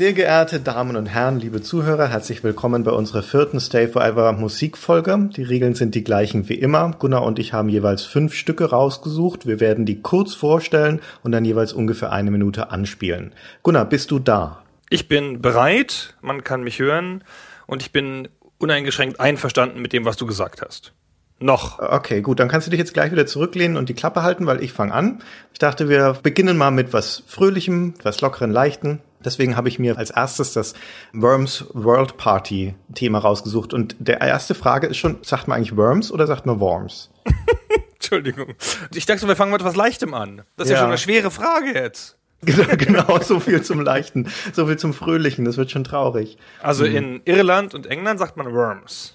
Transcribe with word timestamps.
Sehr 0.00 0.14
geehrte 0.14 0.60
Damen 0.60 0.96
und 0.96 1.04
Herren, 1.04 1.40
liebe 1.40 1.60
Zuhörer, 1.60 2.08
herzlich 2.08 2.42
willkommen 2.42 2.84
bei 2.84 2.90
unserer 2.90 3.22
vierten 3.22 3.60
Stay 3.60 3.86
Forever 3.86 4.32
Musikfolge. 4.32 5.28
Die 5.36 5.42
Regeln 5.42 5.74
sind 5.74 5.94
die 5.94 6.02
gleichen 6.02 6.48
wie 6.48 6.54
immer. 6.54 6.92
Gunnar 6.98 7.22
und 7.22 7.38
ich 7.38 7.52
haben 7.52 7.68
jeweils 7.68 8.04
fünf 8.04 8.32
Stücke 8.32 8.70
rausgesucht. 8.70 9.46
Wir 9.46 9.60
werden 9.60 9.84
die 9.84 10.00
kurz 10.00 10.34
vorstellen 10.34 11.02
und 11.22 11.32
dann 11.32 11.44
jeweils 11.44 11.74
ungefähr 11.74 12.12
eine 12.12 12.30
Minute 12.30 12.70
anspielen. 12.70 13.34
Gunnar, 13.62 13.84
bist 13.84 14.10
du 14.10 14.18
da? 14.18 14.62
Ich 14.88 15.06
bin 15.06 15.42
bereit, 15.42 16.14
man 16.22 16.44
kann 16.44 16.62
mich 16.62 16.78
hören 16.78 17.22
und 17.66 17.82
ich 17.82 17.92
bin 17.92 18.28
uneingeschränkt 18.56 19.20
einverstanden 19.20 19.82
mit 19.82 19.92
dem, 19.92 20.06
was 20.06 20.16
du 20.16 20.24
gesagt 20.24 20.62
hast. 20.62 20.94
Noch. 21.40 21.78
Okay, 21.78 22.22
gut, 22.22 22.40
dann 22.40 22.48
kannst 22.48 22.66
du 22.66 22.70
dich 22.70 22.80
jetzt 22.80 22.94
gleich 22.94 23.12
wieder 23.12 23.26
zurücklehnen 23.26 23.76
und 23.76 23.90
die 23.90 23.94
Klappe 23.94 24.22
halten, 24.22 24.46
weil 24.46 24.64
ich 24.64 24.72
fange 24.72 24.94
an. 24.94 25.22
Ich 25.52 25.58
dachte, 25.58 25.90
wir 25.90 26.16
beginnen 26.22 26.56
mal 26.56 26.70
mit 26.70 26.94
was 26.94 27.22
Fröhlichem, 27.26 27.92
was 28.02 28.22
Lockeren, 28.22 28.50
Leichten. 28.50 29.00
Deswegen 29.24 29.56
habe 29.56 29.68
ich 29.68 29.78
mir 29.78 29.98
als 29.98 30.10
erstes 30.10 30.52
das 30.52 30.74
Worms 31.12 31.66
World 31.72 32.16
Party 32.16 32.74
Thema 32.94 33.18
rausgesucht. 33.18 33.74
Und 33.74 33.96
der 33.98 34.20
erste 34.20 34.54
Frage 34.54 34.86
ist 34.86 34.96
schon, 34.96 35.18
sagt 35.22 35.46
man 35.48 35.56
eigentlich 35.58 35.76
Worms 35.76 36.10
oder 36.10 36.26
sagt 36.26 36.46
man 36.46 36.58
Worms? 36.60 37.10
Entschuldigung. 37.94 38.54
Ich 38.94 39.04
dachte, 39.06 39.28
wir 39.28 39.36
fangen 39.36 39.52
mit 39.52 39.62
was 39.62 39.76
Leichtem 39.76 40.14
an. 40.14 40.42
Das 40.56 40.66
ist 40.66 40.70
ja, 40.70 40.76
Ja. 40.76 40.80
schon 40.80 40.88
eine 40.88 40.98
schwere 40.98 41.30
Frage 41.30 41.74
jetzt. 41.74 42.16
Genau, 42.42 42.64
genau, 42.78 43.20
so 43.20 43.38
viel 43.38 43.60
zum 43.60 43.82
Leichten, 43.82 44.26
so 44.54 44.66
viel 44.66 44.78
zum 44.78 44.94
Fröhlichen, 44.94 45.44
das 45.44 45.58
wird 45.58 45.70
schon 45.70 45.84
traurig. 45.84 46.38
Also 46.62 46.86
in 46.86 47.20
Irland 47.26 47.74
und 47.74 47.84
England 47.86 48.18
sagt 48.18 48.38
man 48.38 48.50
Worms. 48.54 49.12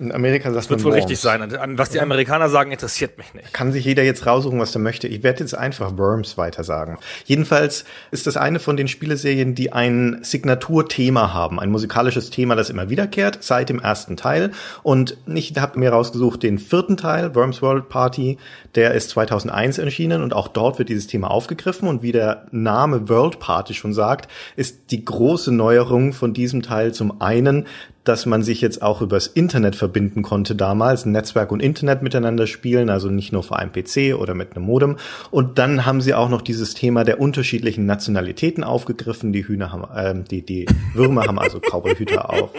In 0.00 0.12
Amerika 0.12 0.50
sagt 0.50 0.56
Das 0.56 0.70
wird 0.70 0.82
wohl 0.82 0.92
Worms. 0.92 1.02
richtig 1.04 1.20
sein. 1.20 1.42
Was 1.76 1.90
die 1.90 2.00
Amerikaner 2.00 2.48
sagen, 2.48 2.72
interessiert 2.72 3.18
mich 3.18 3.34
nicht. 3.34 3.52
Kann 3.52 3.70
sich 3.70 3.84
jeder 3.84 4.02
jetzt 4.02 4.26
raussuchen, 4.26 4.58
was 4.58 4.74
er 4.74 4.80
möchte. 4.80 5.06
Ich 5.06 5.22
werde 5.22 5.40
jetzt 5.40 5.54
einfach 5.54 5.98
Worms 5.98 6.38
weiter 6.38 6.64
sagen. 6.64 6.98
Jedenfalls 7.26 7.84
ist 8.10 8.26
das 8.26 8.38
eine 8.38 8.60
von 8.60 8.78
den 8.78 8.88
Spieleserien, 8.88 9.54
die 9.54 9.72
ein 9.72 10.20
Signaturthema 10.22 11.34
haben, 11.34 11.60
ein 11.60 11.70
musikalisches 11.70 12.30
Thema, 12.30 12.56
das 12.56 12.70
immer 12.70 12.88
wiederkehrt, 12.88 13.42
seit 13.42 13.68
dem 13.68 13.78
ersten 13.78 14.16
Teil. 14.16 14.52
Und 14.82 15.18
ich 15.26 15.52
habe 15.58 15.78
mir 15.78 15.90
rausgesucht 15.90 16.42
den 16.42 16.58
vierten 16.58 16.96
Teil, 16.96 17.34
Worms 17.34 17.60
World 17.60 17.90
Party, 17.90 18.38
der 18.74 18.94
ist 18.94 19.10
2001 19.10 19.76
erschienen 19.78 20.22
und 20.22 20.32
auch 20.32 20.48
dort 20.48 20.78
wird 20.78 20.88
dieses 20.88 21.08
Thema 21.08 21.30
aufgegriffen. 21.30 21.88
Und 21.88 22.02
wie 22.02 22.12
der 22.12 22.46
Name 22.52 23.08
World 23.10 23.38
Party 23.38 23.74
schon 23.74 23.92
sagt, 23.92 24.30
ist 24.56 24.90
die 24.92 25.04
große 25.04 25.52
Neuerung 25.52 26.14
von 26.14 26.32
diesem 26.32 26.62
Teil 26.62 26.94
zum 26.94 27.20
einen, 27.20 27.66
dass 28.04 28.26
man 28.26 28.42
sich 28.42 28.60
jetzt 28.60 28.82
auch 28.82 29.02
übers 29.02 29.26
Internet 29.26 29.76
verbinden 29.76 30.22
konnte 30.22 30.54
damals, 30.54 31.04
Netzwerk 31.06 31.52
und 31.52 31.60
Internet 31.60 32.02
miteinander 32.02 32.46
spielen, 32.46 32.88
also 32.88 33.08
nicht 33.08 33.32
nur 33.32 33.42
vor 33.42 33.58
einem 33.58 33.72
PC 33.72 34.14
oder 34.18 34.34
mit 34.34 34.56
einem 34.56 34.64
Modem. 34.64 34.96
Und 35.30 35.58
dann 35.58 35.84
haben 35.84 36.00
sie 36.00 36.14
auch 36.14 36.28
noch 36.28 36.42
dieses 36.42 36.74
Thema 36.74 37.04
der 37.04 37.20
unterschiedlichen 37.20 37.86
Nationalitäten 37.86 38.64
aufgegriffen. 38.64 39.32
Die 39.32 39.46
Hühner 39.46 39.72
haben, 39.72 39.84
ähm, 39.94 40.24
die, 40.24 40.42
die 40.44 40.66
Würmer 40.94 41.24
haben 41.26 41.38
also 41.38 41.60
Cowboyhüter 41.60 42.30
auf. 42.30 42.50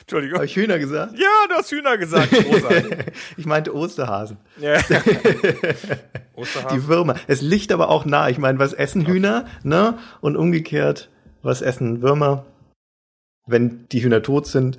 Entschuldigung. 0.00 0.36
Habe 0.38 0.46
ich 0.46 0.56
Hühner 0.56 0.78
gesagt? 0.78 1.12
Ja, 1.18 1.28
du 1.48 1.54
hast 1.54 1.70
Hühner 1.70 1.96
gesagt. 1.96 2.30
Ich 3.36 3.46
meinte 3.46 3.74
Osterhasen. 3.74 4.38
ja. 4.60 4.74
Die 4.88 6.34
Osterhasen. 6.34 6.88
Würmer. 6.88 7.14
Es 7.26 7.42
liegt 7.42 7.70
aber 7.70 7.90
auch 7.90 8.04
nah. 8.04 8.28
Ich 8.28 8.38
meine, 8.38 8.58
was 8.58 8.72
essen 8.72 9.06
Hühner, 9.06 9.44
ne? 9.62 9.98
Und 10.20 10.36
umgekehrt, 10.36 11.10
was 11.42 11.62
essen 11.62 12.02
Würmer, 12.02 12.46
wenn 13.50 13.86
die 13.92 14.02
Hühner 14.02 14.22
tot 14.22 14.46
sind? 14.46 14.78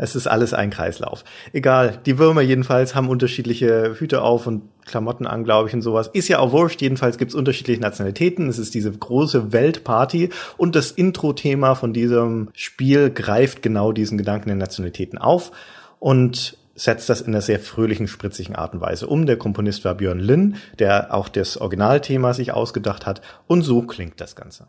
Es 0.00 0.14
ist 0.14 0.28
alles 0.28 0.54
ein 0.54 0.70
Kreislauf. 0.70 1.24
Egal. 1.52 1.98
Die 2.06 2.18
Würmer 2.18 2.40
jedenfalls 2.40 2.94
haben 2.94 3.08
unterschiedliche 3.08 3.96
Hüte 3.98 4.22
auf 4.22 4.46
und 4.46 4.62
Klamotten 4.86 5.26
an, 5.26 5.42
glaube 5.42 5.68
ich, 5.68 5.74
und 5.74 5.82
sowas. 5.82 6.08
Ist 6.12 6.28
ja 6.28 6.38
auch 6.38 6.52
wurscht. 6.52 6.80
Jedenfalls 6.80 7.18
gibt's 7.18 7.34
unterschiedliche 7.34 7.80
Nationalitäten. 7.80 8.48
Es 8.48 8.58
ist 8.58 8.74
diese 8.74 8.92
große 8.92 9.52
Weltparty. 9.52 10.30
Und 10.56 10.76
das 10.76 10.92
Intro-Thema 10.92 11.74
von 11.74 11.92
diesem 11.92 12.48
Spiel 12.54 13.10
greift 13.10 13.60
genau 13.60 13.90
diesen 13.90 14.18
Gedanken 14.18 14.48
der 14.48 14.56
Nationalitäten 14.56 15.18
auf. 15.18 15.50
Und 15.98 16.56
setzt 16.76 17.08
das 17.08 17.20
in 17.20 17.34
einer 17.34 17.42
sehr 17.42 17.58
fröhlichen, 17.58 18.06
spritzigen 18.06 18.54
Art 18.54 18.74
und 18.74 18.80
Weise 18.80 19.08
um. 19.08 19.26
Der 19.26 19.36
Komponist 19.36 19.84
war 19.84 19.96
Björn 19.96 20.20
Lynn, 20.20 20.56
der 20.78 21.12
auch 21.12 21.28
das 21.28 21.56
Originalthema 21.56 22.34
sich 22.34 22.52
ausgedacht 22.52 23.04
hat. 23.04 23.20
Und 23.48 23.62
so 23.62 23.82
klingt 23.82 24.20
das 24.20 24.36
Ganze. 24.36 24.68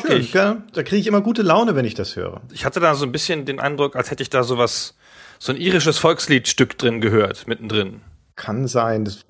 Flockig. 0.00 0.30
Schön? 0.30 0.64
Da 0.72 0.82
kriege 0.82 1.00
ich 1.00 1.06
immer 1.06 1.20
gute 1.20 1.42
Laune, 1.42 1.76
wenn 1.76 1.84
ich 1.84 1.94
das 1.94 2.16
höre. 2.16 2.40
Ich 2.52 2.64
hatte 2.64 2.80
da 2.80 2.94
so 2.94 3.04
ein 3.04 3.12
bisschen 3.12 3.44
den 3.44 3.60
Eindruck, 3.60 3.96
als 3.96 4.10
hätte 4.10 4.22
ich 4.22 4.30
da 4.30 4.42
sowas, 4.42 4.96
so 5.38 5.52
ein 5.52 5.58
irisches 5.58 5.98
Volksliedstück 5.98 6.76
drin 6.78 7.00
gehört, 7.00 7.46
mittendrin. 7.46 8.00
Kann 8.36 8.66
sein, 8.66 9.04
das 9.04 9.24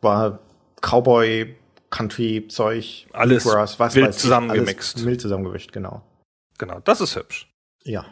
war 0.00 0.38
Cowboy, 0.80 1.54
Country-Zeug, 1.90 3.06
Alles 3.12 3.44
Bluegrass, 3.44 3.80
was 3.80 3.94
wild 3.94 4.14
zusammengemixt. 4.14 4.96
Alles 4.96 5.06
wild 5.06 5.20
zusammengemischt, 5.20 5.72
genau. 5.72 6.02
Genau, 6.58 6.80
das 6.80 7.00
ist 7.00 7.16
hübsch. 7.16 7.48
Ja. 7.84 8.04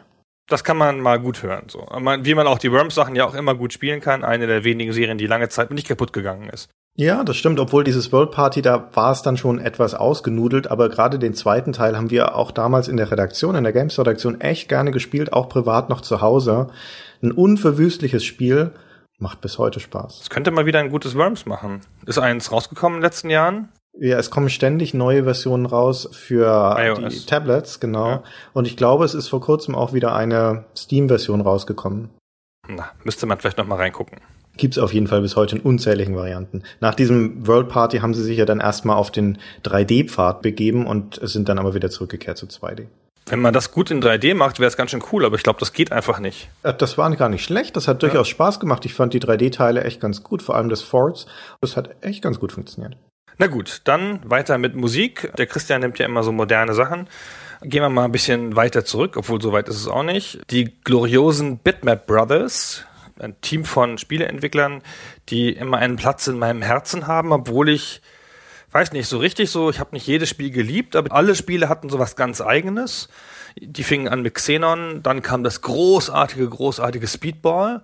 Das 0.49 0.65
kann 0.65 0.75
man 0.75 0.99
mal 0.99 1.19
gut 1.19 1.41
hören. 1.41 1.69
So. 1.69 1.79
Wie 1.79 2.35
man 2.35 2.47
auch 2.47 2.59
die 2.59 2.71
Worms-Sachen 2.71 3.15
ja 3.15 3.25
auch 3.25 3.33
immer 3.33 3.55
gut 3.55 3.71
spielen 3.71 4.01
kann. 4.01 4.25
Eine 4.25 4.45
der 4.45 4.65
wenigen 4.65 4.91
Serien, 4.91 5.17
die 5.17 5.27
lange 5.27 5.47
Zeit 5.47 5.71
nicht 5.71 5.87
kaputt 5.87 6.11
gegangen 6.11 6.49
ist. 6.49 6.69
Ja, 6.95 7.23
das 7.23 7.37
stimmt. 7.37 7.59
Obwohl 7.59 7.83
dieses 7.83 8.11
World 8.11 8.31
Party, 8.31 8.61
da 8.61 8.89
war 8.93 9.11
es 9.11 9.23
dann 9.23 9.35
schon 9.35 9.59
etwas 9.59 9.95
ausgenudelt, 9.95 10.69
aber 10.69 10.89
gerade 10.89 11.17
den 11.17 11.33
zweiten 11.33 11.73
Teil 11.73 11.97
haben 11.97 12.11
wir 12.11 12.35
auch 12.35 12.51
damals 12.51 12.87
in 12.87 12.97
der 12.97 13.09
Redaktion, 13.09 13.55
in 13.55 13.63
der 13.63 13.73
Games-Redaktion 13.73 14.41
echt 14.41 14.69
gerne 14.69 14.91
gespielt, 14.91 15.33
auch 15.33 15.49
privat 15.49 15.89
noch 15.89 16.01
zu 16.01 16.21
Hause. 16.21 16.67
Ein 17.23 17.31
unverwüstliches 17.31 18.23
Spiel, 18.23 18.73
macht 19.19 19.41
bis 19.41 19.57
heute 19.57 19.79
Spaß. 19.79 20.19
Das 20.19 20.29
könnte 20.29 20.51
mal 20.51 20.67
wieder 20.67 20.79
ein 20.79 20.89
gutes 20.89 21.15
Worms 21.15 21.45
machen. 21.45 21.81
Ist 22.05 22.19
eins 22.19 22.51
rausgekommen 22.51 22.97
in 22.97 23.01
den 23.01 23.07
letzten 23.07 23.29
Jahren? 23.29 23.69
Ja, 23.99 24.17
es 24.17 24.31
kommen 24.31 24.49
ständig 24.49 24.93
neue 24.93 25.23
Versionen 25.23 25.65
raus 25.65 26.09
für 26.11 26.75
iOS. 26.77 27.13
die 27.13 27.25
Tablets, 27.25 27.79
genau. 27.79 28.09
Ja. 28.09 28.23
Und 28.53 28.65
ich 28.65 28.75
glaube, 28.75 29.05
es 29.05 29.13
ist 29.13 29.29
vor 29.29 29.41
kurzem 29.41 29.75
auch 29.75 29.93
wieder 29.93 30.15
eine 30.15 30.65
Steam-Version 30.75 31.41
rausgekommen. 31.41 32.09
Na, 32.67 32.91
müsste 33.03 33.25
man 33.25 33.39
vielleicht 33.39 33.57
noch 33.57 33.67
mal 33.67 33.75
reingucken. 33.75 34.19
Gibt's 34.57 34.77
auf 34.77 34.93
jeden 34.93 35.07
Fall 35.07 35.21
bis 35.21 35.35
heute 35.35 35.55
in 35.55 35.61
unzähligen 35.61 36.15
Varianten. 36.15 36.63
Nach 36.79 36.93
diesem 36.93 37.47
World 37.47 37.69
Party 37.69 37.99
haben 37.99 38.13
sie 38.13 38.23
sich 38.23 38.37
ja 38.37 38.45
dann 38.45 38.59
erstmal 38.59 38.97
auf 38.97 39.09
den 39.11 39.39
3D-Pfad 39.63 40.41
begeben 40.41 40.85
und 40.85 41.19
sind 41.23 41.49
dann 41.49 41.57
aber 41.57 41.73
wieder 41.73 41.89
zurückgekehrt 41.89 42.37
zu 42.37 42.45
2D. 42.45 42.85
Wenn 43.25 43.39
man 43.39 43.53
das 43.53 43.71
gut 43.71 43.89
in 43.89 44.01
3D 44.03 44.35
macht, 44.35 44.59
wäre 44.59 44.67
es 44.67 44.75
ganz 44.77 44.91
schön 44.91 45.03
cool, 45.11 45.25
aber 45.25 45.37
ich 45.37 45.43
glaube, 45.43 45.59
das 45.59 45.71
geht 45.73 45.91
einfach 45.91 46.19
nicht. 46.19 46.49
Äh, 46.61 46.73
Das 46.73 46.97
war 46.97 47.09
gar 47.15 47.29
nicht 47.29 47.43
schlecht, 47.43 47.75
das 47.75 47.87
hat 47.87 48.03
durchaus 48.03 48.27
Spaß 48.27 48.59
gemacht. 48.59 48.85
Ich 48.85 48.93
fand 48.93 49.13
die 49.13 49.21
3D-Teile 49.21 49.83
echt 49.83 50.01
ganz 50.01 50.23
gut, 50.23 50.41
vor 50.43 50.55
allem 50.55 50.69
das 50.69 50.81
Forts. 50.81 51.25
Das 51.61 51.77
hat 51.77 51.95
echt 52.01 52.21
ganz 52.21 52.39
gut 52.39 52.51
funktioniert. 52.51 52.97
Na 53.37 53.47
gut, 53.47 53.81
dann 53.85 54.19
weiter 54.29 54.57
mit 54.57 54.75
Musik. 54.75 55.31
Der 55.37 55.47
Christian 55.47 55.81
nimmt 55.81 55.97
ja 55.99 56.05
immer 56.05 56.21
so 56.21 56.31
moderne 56.31 56.73
Sachen. 56.73 57.07
Gehen 57.61 57.81
wir 57.81 57.89
mal 57.89 58.03
ein 58.05 58.11
bisschen 58.11 58.55
weiter 58.55 58.83
zurück, 58.85 59.15
obwohl 59.17 59.41
so 59.41 59.53
weit 59.53 59.69
ist 59.69 59.77
es 59.77 59.87
auch 59.87 60.03
nicht. 60.03 60.41
Die 60.51 60.65
gloriosen 60.83 61.57
Bitmap 61.57 62.05
Brothers, 62.05 62.83
ein 63.23 63.39
Team 63.41 63.65
von 63.65 63.97
Spieleentwicklern, 63.97 64.81
die 65.29 65.53
immer 65.53 65.77
einen 65.77 65.95
Platz 65.95 66.27
in 66.27 66.37
meinem 66.37 66.61
Herzen 66.61 67.07
haben, 67.07 67.31
obwohl 67.31 67.69
ich 67.69 68.01
weiß 68.71 68.91
nicht 68.91 69.07
so 69.07 69.17
richtig 69.17 69.51
so, 69.51 69.69
ich 69.69 69.79
habe 69.79 69.91
nicht 69.93 70.07
jedes 70.07 70.29
Spiel 70.29 70.49
geliebt, 70.49 70.95
aber 70.95 71.13
alle 71.15 71.35
Spiele 71.35 71.69
hatten 71.69 71.89
so 71.89 71.99
was 71.99 72.15
ganz 72.15 72.41
eigenes. 72.41 73.07
Die 73.59 73.83
fingen 73.83 74.07
an 74.07 74.23
mit 74.23 74.33
Xenon, 74.33 75.03
dann 75.03 75.21
kam 75.21 75.43
das 75.43 75.61
großartige, 75.61 76.49
großartige 76.49 77.07
Speedball 77.07 77.83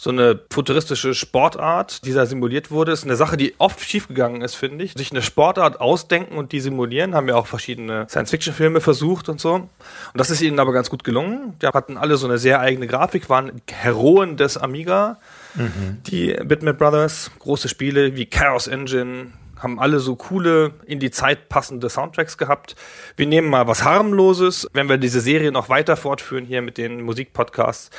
so 0.00 0.10
eine 0.10 0.38
futuristische 0.52 1.12
Sportart, 1.12 2.04
die 2.06 2.12
da 2.12 2.24
simuliert 2.24 2.70
wurde, 2.70 2.92
ist 2.92 3.02
eine 3.02 3.16
Sache, 3.16 3.36
die 3.36 3.56
oft 3.58 3.80
schiefgegangen 3.80 4.42
ist, 4.42 4.54
finde 4.54 4.84
ich. 4.84 4.92
Sich 4.92 5.10
eine 5.10 5.22
Sportart 5.22 5.80
ausdenken 5.80 6.38
und 6.38 6.52
die 6.52 6.60
simulieren, 6.60 7.16
haben 7.16 7.26
ja 7.26 7.34
auch 7.34 7.48
verschiedene 7.48 8.06
Science-Fiction-Filme 8.08 8.80
versucht 8.80 9.28
und 9.28 9.40
so. 9.40 9.54
Und 9.54 9.68
das 10.14 10.30
ist 10.30 10.40
ihnen 10.40 10.60
aber 10.60 10.72
ganz 10.72 10.88
gut 10.88 11.02
gelungen. 11.02 11.54
Die 11.60 11.66
hatten 11.66 11.96
alle 11.96 12.16
so 12.16 12.28
eine 12.28 12.38
sehr 12.38 12.60
eigene 12.60 12.86
Grafik, 12.86 13.28
waren 13.28 13.60
Heroen 13.68 14.36
des 14.36 14.56
Amiga. 14.56 15.18
Mhm. 15.56 15.98
Die 16.06 16.32
Bitmap 16.44 16.78
Brothers, 16.78 17.32
große 17.40 17.68
Spiele 17.68 18.14
wie 18.14 18.26
Chaos 18.26 18.68
Engine, 18.68 19.32
haben 19.58 19.80
alle 19.80 19.98
so 19.98 20.14
coole, 20.14 20.74
in 20.86 21.00
die 21.00 21.10
Zeit 21.10 21.48
passende 21.48 21.90
Soundtracks 21.90 22.38
gehabt. 22.38 22.76
Wir 23.16 23.26
nehmen 23.26 23.50
mal 23.50 23.66
was 23.66 23.82
harmloses, 23.82 24.68
wenn 24.72 24.88
wir 24.88 24.96
diese 24.96 25.20
Serie 25.20 25.50
noch 25.50 25.68
weiter 25.68 25.96
fortführen 25.96 26.44
hier 26.44 26.62
mit 26.62 26.78
den 26.78 27.02
Musikpodcasts 27.02 27.90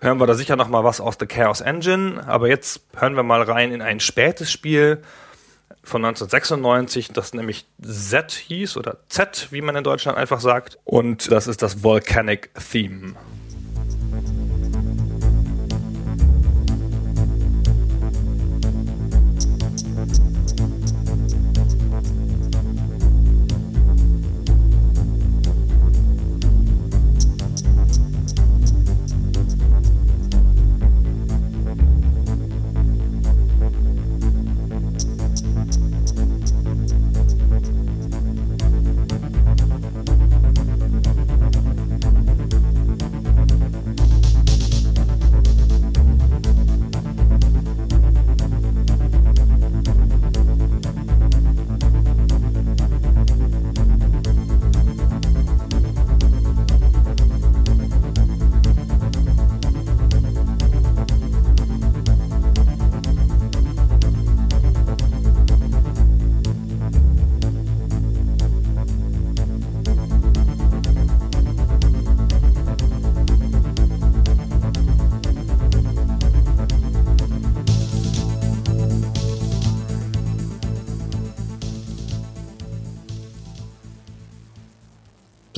hören 0.00 0.18
wir 0.18 0.26
da 0.26 0.34
sicher 0.34 0.56
noch 0.56 0.68
mal 0.68 0.84
was 0.84 1.00
aus 1.00 1.16
The 1.18 1.26
Chaos 1.26 1.60
Engine. 1.60 2.26
Aber 2.26 2.48
jetzt 2.48 2.80
hören 2.96 3.16
wir 3.16 3.22
mal 3.22 3.42
rein 3.42 3.72
in 3.72 3.82
ein 3.82 4.00
spätes 4.00 4.50
Spiel 4.50 5.02
von 5.82 6.04
1996, 6.04 7.08
das 7.12 7.32
nämlich 7.32 7.66
Z 7.82 8.32
hieß 8.32 8.76
oder 8.76 8.98
Z, 9.08 9.48
wie 9.50 9.62
man 9.62 9.76
in 9.76 9.84
Deutschland 9.84 10.18
einfach 10.18 10.40
sagt. 10.40 10.78
Und 10.84 11.30
das 11.30 11.46
ist 11.46 11.62
das 11.62 11.82
Volcanic 11.82 12.50
Theme. 12.54 13.14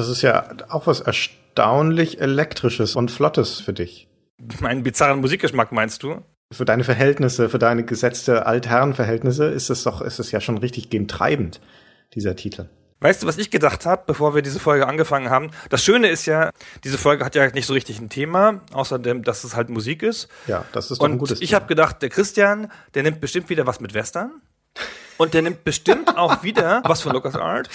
Das 0.02 0.10
ist 0.10 0.22
ja 0.22 0.48
auch 0.68 0.88
was 0.88 0.98
erstaunlich 0.98 2.20
elektrisches 2.20 2.96
und 2.96 3.12
flottes 3.12 3.60
für 3.60 3.72
dich. 3.72 4.08
Meinen 4.58 4.82
bizarren 4.82 5.20
Musikgeschmack 5.20 5.70
meinst 5.70 6.02
du? 6.02 6.24
Für 6.50 6.64
deine 6.64 6.82
Verhältnisse, 6.82 7.48
für 7.48 7.60
deine 7.60 7.84
gesetzte 7.84 8.44
Altherrenverhältnisse 8.44 9.44
ist 9.44 9.70
es 9.70 9.84
doch, 9.84 10.00
ist 10.00 10.18
es 10.18 10.32
ja 10.32 10.40
schon 10.40 10.58
richtig 10.58 10.90
gentreibend, 10.90 11.60
dieser 12.14 12.34
Titel. 12.34 12.68
Weißt 12.98 13.22
du, 13.22 13.28
was 13.28 13.38
ich 13.38 13.52
gedacht 13.52 13.86
habe, 13.86 14.02
bevor 14.04 14.34
wir 14.34 14.42
diese 14.42 14.58
Folge 14.58 14.88
angefangen 14.88 15.30
haben? 15.30 15.52
Das 15.70 15.84
Schöne 15.84 16.08
ist 16.08 16.26
ja, 16.26 16.50
diese 16.82 16.98
Folge 16.98 17.24
hat 17.24 17.36
ja 17.36 17.48
nicht 17.50 17.66
so 17.66 17.72
richtig 17.72 18.00
ein 18.00 18.08
Thema, 18.08 18.60
außerdem, 18.72 19.22
dass 19.22 19.44
es 19.44 19.54
halt 19.54 19.68
Musik 19.68 20.02
ist. 20.02 20.26
Ja, 20.48 20.64
das 20.72 20.90
ist 20.90 20.98
doch 20.98 21.04
Und 21.04 21.12
ein 21.12 21.18
gutes 21.18 21.40
ich 21.40 21.54
habe 21.54 21.66
gedacht, 21.66 22.02
der 22.02 22.08
Christian, 22.08 22.72
der 22.94 23.04
nimmt 23.04 23.20
bestimmt 23.20 23.50
wieder 23.50 23.68
was 23.68 23.78
mit 23.78 23.94
Western. 23.94 24.42
Und 25.22 25.34
der 25.34 25.42
nimmt 25.42 25.62
bestimmt 25.62 26.18
auch 26.18 26.42
wieder 26.42 26.82
was 26.84 27.00
von 27.02 27.12
LucasArt. 27.12 27.70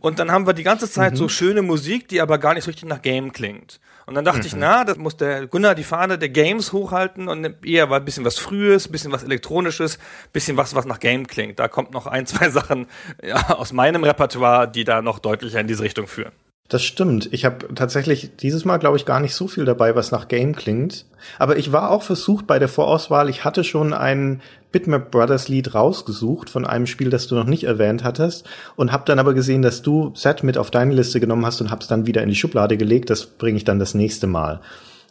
Und 0.00 0.18
dann 0.18 0.32
haben 0.32 0.46
wir 0.46 0.54
die 0.54 0.62
ganze 0.62 0.90
Zeit 0.90 1.12
mhm. 1.12 1.16
so 1.16 1.28
schöne 1.28 1.60
Musik, 1.60 2.08
die 2.08 2.22
aber 2.22 2.38
gar 2.38 2.54
nicht 2.54 2.64
so 2.64 2.70
richtig 2.70 2.88
nach 2.88 3.02
Game 3.02 3.34
klingt. 3.34 3.80
Und 4.06 4.14
dann 4.14 4.24
dachte 4.24 4.40
mhm. 4.40 4.46
ich, 4.46 4.56
na, 4.56 4.84
das 4.84 4.96
muss 4.96 5.18
der 5.18 5.46
Gunnar 5.46 5.74
die 5.74 5.84
Fahne 5.84 6.16
der 6.16 6.30
Games 6.30 6.72
hochhalten 6.72 7.28
und 7.28 7.66
eher 7.66 7.90
ein 7.92 8.04
bisschen 8.06 8.24
was 8.24 8.38
Frühes, 8.38 8.88
ein 8.88 8.92
bisschen 8.92 9.12
was 9.12 9.24
Elektronisches, 9.24 9.98
ein 9.98 10.32
bisschen 10.32 10.56
was, 10.56 10.74
was 10.74 10.86
nach 10.86 11.00
Game 11.00 11.26
klingt. 11.26 11.58
Da 11.58 11.68
kommt 11.68 11.90
noch 11.90 12.06
ein, 12.06 12.24
zwei 12.26 12.48
Sachen 12.48 12.86
ja, 13.22 13.50
aus 13.50 13.74
meinem 13.74 14.02
Repertoire, 14.02 14.66
die 14.66 14.84
da 14.84 15.02
noch 15.02 15.18
deutlicher 15.18 15.60
in 15.60 15.66
diese 15.66 15.82
Richtung 15.82 16.06
führen. 16.06 16.32
Das 16.68 16.82
stimmt. 16.82 17.28
Ich 17.32 17.44
habe 17.44 17.72
tatsächlich 17.74 18.36
dieses 18.36 18.64
Mal, 18.64 18.78
glaube 18.78 18.96
ich, 18.96 19.06
gar 19.06 19.20
nicht 19.20 19.34
so 19.34 19.46
viel 19.46 19.64
dabei, 19.64 19.94
was 19.94 20.10
nach 20.10 20.26
Game 20.26 20.56
klingt. 20.56 21.06
Aber 21.38 21.56
ich 21.56 21.70
war 21.70 21.90
auch 21.90 22.02
versucht 22.02 22.46
bei 22.48 22.58
der 22.58 22.68
Vorauswahl. 22.68 23.28
Ich 23.28 23.44
hatte 23.44 23.62
schon 23.62 23.92
ein 23.92 24.42
Bitmap 24.72 25.12
Brothers 25.12 25.46
Lied 25.48 25.74
rausgesucht 25.74 26.50
von 26.50 26.66
einem 26.66 26.86
Spiel, 26.86 27.08
das 27.08 27.28
du 27.28 27.36
noch 27.36 27.46
nicht 27.46 27.64
erwähnt 27.64 28.02
hattest 28.02 28.48
und 28.74 28.90
habe 28.90 29.04
dann 29.06 29.20
aber 29.20 29.32
gesehen, 29.32 29.62
dass 29.62 29.82
du 29.82 30.12
Set 30.14 30.42
mit 30.42 30.58
auf 30.58 30.72
deine 30.72 30.92
Liste 30.92 31.20
genommen 31.20 31.46
hast 31.46 31.60
und 31.60 31.70
hab's 31.70 31.86
dann 31.86 32.06
wieder 32.06 32.22
in 32.22 32.28
die 32.28 32.34
Schublade 32.34 32.76
gelegt. 32.76 33.10
Das 33.10 33.26
bringe 33.26 33.58
ich 33.58 33.64
dann 33.64 33.78
das 33.78 33.94
nächste 33.94 34.26
Mal 34.26 34.60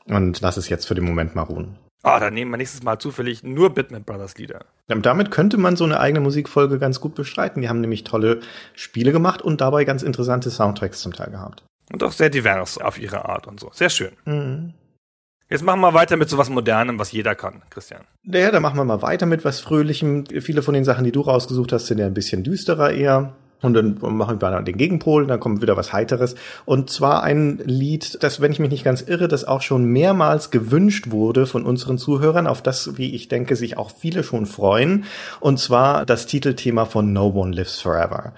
und 0.07 0.41
lass 0.41 0.57
es 0.57 0.67
jetzt 0.67 0.85
für 0.85 0.95
den 0.95 1.05
Moment 1.05 1.35
mal 1.35 1.43
ruhen. 1.43 1.77
Ah, 2.03 2.17
oh, 2.17 2.19
dann 2.19 2.35
nehmen 2.35 2.51
wir 2.51 2.57
nächstes 2.57 2.83
Mal 2.83 2.99
zufällig 2.99 3.43
nur 3.43 3.73
Bitmap 3.73 4.05
Brothers 4.05 4.37
Lieder. 4.37 4.65
damit 4.87 5.31
könnte 5.31 5.57
man 5.57 5.75
so 5.75 5.85
eine 5.85 5.99
eigene 5.99 6.19
Musikfolge 6.19 6.77
ganz 6.77 6.99
gut 7.01 7.15
bestreiten. 7.15 7.61
Die 7.61 7.69
haben 7.69 7.81
nämlich 7.81 8.03
tolle 8.03 8.41
Spiele 8.75 9.11
gemacht 9.11 9.41
und 9.41 9.59
dabei 9.59 9.85
ganz 9.85 10.03
interessante 10.03 10.51
Soundtracks 10.51 11.01
zum 11.01 11.13
Teil 11.13 11.31
gehabt. 11.31 11.63
Und 11.91 12.03
auch 12.03 12.11
sehr 12.11 12.29
divers 12.29 12.77
auf 12.77 12.99
ihre 12.99 13.25
Art 13.25 13.47
und 13.47 13.59
so. 13.59 13.69
Sehr 13.73 13.89
schön. 13.89 14.11
Mhm. 14.25 14.73
Jetzt 15.49 15.63
machen 15.63 15.79
wir 15.81 15.93
weiter 15.93 16.17
mit 16.17 16.29
sowas 16.29 16.49
Modernem, 16.49 16.97
was 16.97 17.11
jeder 17.11 17.35
kann, 17.35 17.61
Christian. 17.69 18.01
Ja, 18.23 18.49
dann 18.49 18.63
machen 18.63 18.77
wir 18.77 18.83
mal 18.83 19.03
weiter 19.03 19.27
mit 19.27 19.45
was 19.45 19.59
Fröhlichem. 19.59 20.25
Viele 20.41 20.63
von 20.63 20.73
den 20.73 20.83
Sachen, 20.83 21.05
die 21.05 21.11
du 21.11 21.21
rausgesucht 21.21 21.71
hast, 21.71 21.85
sind 21.85 21.99
ja 21.99 22.07
ein 22.07 22.15
bisschen 22.15 22.43
düsterer 22.43 22.91
eher. 22.91 23.35
Und 23.61 23.73
dann 23.73 23.97
machen 23.99 24.41
wir 24.41 24.61
den 24.61 24.77
Gegenpol, 24.77 25.25
dann 25.27 25.39
kommt 25.39 25.61
wieder 25.61 25.77
was 25.77 25.93
Heiteres. 25.93 26.35
Und 26.65 26.89
zwar 26.89 27.23
ein 27.23 27.59
Lied, 27.65 28.21
das, 28.21 28.41
wenn 28.41 28.51
ich 28.51 28.59
mich 28.59 28.69
nicht 28.69 28.83
ganz 28.83 29.01
irre, 29.01 29.27
das 29.27 29.45
auch 29.45 29.61
schon 29.61 29.85
mehrmals 29.85 30.51
gewünscht 30.51 31.09
wurde 31.09 31.45
von 31.45 31.65
unseren 31.65 31.97
Zuhörern, 31.97 32.47
auf 32.47 32.61
das, 32.61 32.97
wie 32.97 33.15
ich 33.15 33.27
denke, 33.27 33.55
sich 33.55 33.77
auch 33.77 33.91
viele 33.91 34.23
schon 34.23 34.45
freuen. 34.45 35.05
Und 35.39 35.59
zwar 35.59 36.05
das 36.05 36.25
Titelthema 36.27 36.85
von 36.85 37.13
No 37.13 37.27
One 37.27 37.55
Lives 37.55 37.81
Forever 37.81 38.33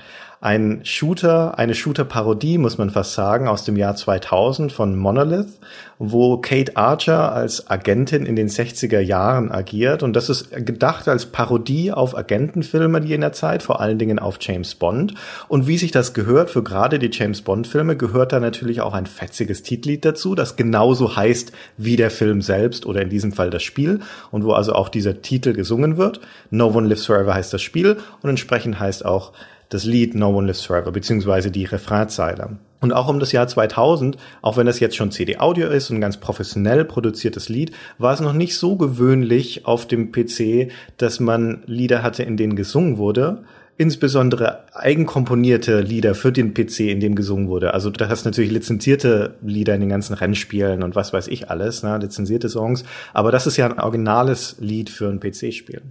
ein 0.47 0.79
Shooter, 0.85 1.59
eine 1.59 1.75
Shooter-Parodie, 1.75 2.57
muss 2.57 2.77
man 2.77 2.89
fast 2.89 3.15
sagen, 3.15 3.49
aus 3.49 3.65
dem 3.65 3.75
Jahr 3.75 3.97
2000 3.97 4.71
von 4.71 4.95
Monolith, 4.95 5.59
wo 5.99 6.37
Kate 6.37 6.77
Archer 6.77 7.33
als 7.33 7.69
Agentin 7.69 8.25
in 8.25 8.37
den 8.37 8.47
60er 8.47 9.01
Jahren 9.01 9.51
agiert. 9.51 10.03
Und 10.03 10.13
das 10.15 10.29
ist 10.29 10.51
gedacht 10.65 11.09
als 11.09 11.25
Parodie 11.25 11.91
auf 11.91 12.17
Agentenfilme 12.17 13.03
jener 13.03 13.33
Zeit, 13.33 13.61
vor 13.61 13.81
allen 13.81 13.99
Dingen 13.99 14.19
auf 14.19 14.37
James 14.39 14.73
Bond. 14.75 15.15
Und 15.49 15.67
wie 15.67 15.77
sich 15.77 15.91
das 15.91 16.13
gehört, 16.13 16.49
für 16.49 16.63
gerade 16.63 16.97
die 16.97 17.09
James 17.11 17.41
Bond-Filme, 17.41 17.97
gehört 17.97 18.31
da 18.31 18.39
natürlich 18.39 18.79
auch 18.79 18.93
ein 18.93 19.05
fetziges 19.05 19.63
Titellied 19.63 20.05
dazu, 20.05 20.33
das 20.33 20.55
genauso 20.55 21.17
heißt 21.17 21.51
wie 21.75 21.97
der 21.97 22.09
Film 22.09 22.41
selbst 22.41 22.85
oder 22.85 23.01
in 23.01 23.09
diesem 23.09 23.33
Fall 23.33 23.49
das 23.49 23.63
Spiel. 23.63 23.99
Und 24.31 24.45
wo 24.45 24.53
also 24.53 24.71
auch 24.71 24.87
dieser 24.87 25.21
Titel 25.21 25.51
gesungen 25.51 25.97
wird. 25.97 26.21
No 26.51 26.67
One 26.67 26.87
Lives 26.87 27.05
Forever 27.05 27.33
heißt 27.33 27.51
das 27.51 27.61
Spiel 27.61 27.97
und 28.21 28.29
entsprechend 28.29 28.79
heißt 28.79 29.03
auch 29.03 29.33
das 29.69 29.83
Lied 29.83 30.15
No 30.15 30.29
One 30.29 30.47
Lives 30.47 30.65
Forever, 30.65 30.91
beziehungsweise 30.91 31.51
die 31.51 31.65
Refrainzeile. 31.65 32.57
Und 32.79 32.93
auch 32.93 33.07
um 33.07 33.19
das 33.19 33.31
Jahr 33.31 33.47
2000, 33.47 34.17
auch 34.41 34.57
wenn 34.57 34.67
das 34.67 34.79
jetzt 34.79 34.95
schon 34.95 35.11
CD-Audio 35.11 35.67
ist 35.67 35.89
und 35.89 35.97
ein 35.97 36.01
ganz 36.01 36.17
professionell 36.17 36.85
produziertes 36.85 37.49
Lied, 37.49 37.71
war 37.97 38.13
es 38.13 38.19
noch 38.19 38.33
nicht 38.33 38.55
so 38.55 38.75
gewöhnlich 38.75 39.65
auf 39.65 39.87
dem 39.87 40.11
PC, 40.11 40.71
dass 40.97 41.19
man 41.19 41.63
Lieder 41.65 42.03
hatte, 42.03 42.23
in 42.23 42.37
denen 42.37 42.55
gesungen 42.55 42.97
wurde. 42.97 43.43
Insbesondere 43.79 44.73
eigenkomponierte 44.75 45.81
Lieder 45.81 46.15
für 46.15 46.31
den 46.31 46.53
PC, 46.53 46.81
in 46.81 46.99
dem 46.99 47.15
gesungen 47.15 47.47
wurde. 47.47 47.73
Also 47.73 47.89
du 47.89 48.09
hast 48.09 48.25
natürlich 48.25 48.51
lizenzierte 48.51 49.35
Lieder 49.41 49.75
in 49.75 49.81
den 49.81 49.89
ganzen 49.89 50.13
Rennspielen 50.13 50.81
und 50.83 50.95
was 50.95 51.13
weiß 51.13 51.27
ich 51.27 51.49
alles, 51.49 51.83
ne, 51.83 51.97
lizenzierte 51.97 52.49
Songs. 52.49 52.83
Aber 53.13 53.31
das 53.31 53.45
ist 53.45 53.57
ja 53.57 53.67
ein 53.67 53.79
originales 53.79 54.57
Lied 54.59 54.89
für 54.89 55.09
ein 55.09 55.19
PC-Spiel. 55.19 55.81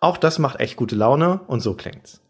Auch 0.00 0.18
das 0.18 0.38
macht 0.38 0.60
echt 0.60 0.76
gute 0.76 0.94
Laune 0.94 1.40
und 1.46 1.60
so 1.60 1.74
klingt's. 1.74 2.20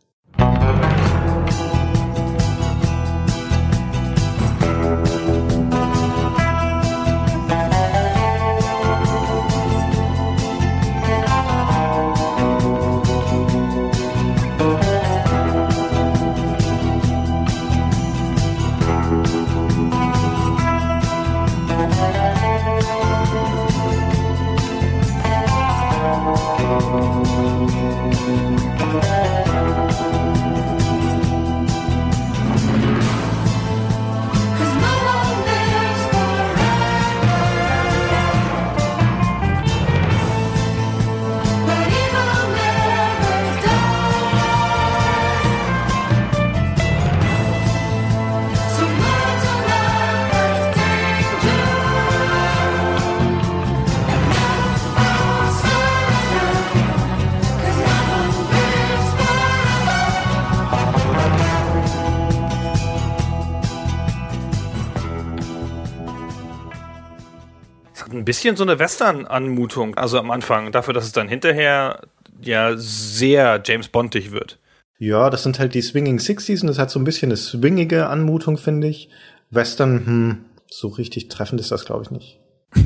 Hat 68.07 68.13
ein 68.13 68.25
bisschen 68.25 68.57
so 68.57 68.63
eine 68.63 68.79
Western-Anmutung, 68.79 69.97
also 69.97 70.19
am 70.19 70.31
Anfang, 70.31 70.73
dafür, 70.73 70.95
dass 70.95 71.05
es 71.05 71.13
dann 71.13 71.29
hinterher 71.29 72.03
ja 72.41 72.75
sehr 72.77 73.61
James 73.65 73.89
Bondig 73.89 74.31
wird. 74.31 74.59
Ja, 74.99 75.29
das 75.29 75.43
sind 75.43 75.59
halt 75.59 75.75
die 75.75 75.83
Swinging 75.83 76.19
Sixties 76.19 76.63
und 76.63 76.69
das 76.69 76.79
hat 76.79 76.91
so 76.91 76.99
ein 76.99 77.05
bisschen 77.05 77.29
eine 77.29 77.37
swingige 77.37 78.07
Anmutung, 78.07 78.57
finde 78.57 78.87
ich. 78.87 79.11
Western, 79.51 80.07
hm, 80.07 80.45
so 80.71 80.89
richtig 80.89 81.29
treffend 81.29 81.61
ist 81.61 81.71
das, 81.71 81.85
glaube 81.85 82.05
ich, 82.05 82.11
nicht. 82.11 82.41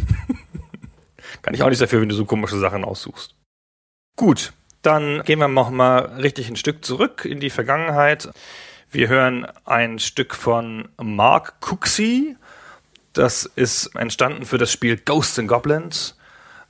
Kann 1.43 1.55
ich 1.55 1.63
auch 1.63 1.69
nicht 1.69 1.81
dafür, 1.81 2.01
wenn 2.01 2.09
du 2.09 2.15
so 2.15 2.25
komische 2.25 2.59
Sachen 2.59 2.85
aussuchst. 2.85 3.35
Gut, 4.17 4.53
dann 4.83 5.23
gehen 5.23 5.39
wir 5.39 5.49
noch 5.49 5.71
mal 5.71 5.99
richtig 6.21 6.49
ein 6.49 6.57
Stück 6.57 6.85
zurück 6.85 7.25
in 7.25 7.41
die 7.41 7.51
Vergangenheit. 7.51 8.31
Wir 8.91 9.09
hören 9.09 9.47
ein 9.65 9.99
Stück 9.99 10.35
von 10.35 10.89
Mark 11.01 11.61
Cooksey. 11.61 12.37
Das 13.21 13.45
ist 13.45 13.95
entstanden 13.97 14.47
für 14.47 14.57
das 14.57 14.73
Spiel 14.73 14.97
Ghosts 14.97 15.39
and 15.39 15.47
Goblins. 15.47 16.17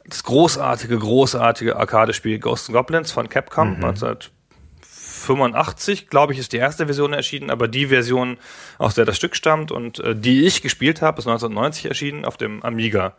Das 0.04 0.24
großartige, 0.24 0.98
großartige 0.98 1.76
Arcade-Spiel 1.76 2.40
Ghosts 2.40 2.68
and 2.68 2.76
Goblins 2.76 3.12
von 3.12 3.28
Capcom. 3.28 3.76
1985, 3.76 6.08
glaube 6.08 6.32
ich, 6.32 6.40
ist 6.40 6.52
die 6.52 6.56
erste 6.56 6.86
Version 6.86 7.12
erschienen, 7.12 7.50
aber 7.50 7.68
die 7.68 7.86
Version, 7.86 8.36
aus 8.78 8.96
der 8.96 9.04
das 9.04 9.16
Stück 9.16 9.36
stammt 9.36 9.70
und 9.70 10.00
äh, 10.00 10.16
die 10.16 10.44
ich 10.44 10.60
gespielt 10.60 11.02
habe, 11.02 11.20
ist 11.20 11.28
1990 11.28 11.86
erschienen 11.86 12.24
auf 12.24 12.36
dem 12.36 12.64
Amiga. 12.64 13.14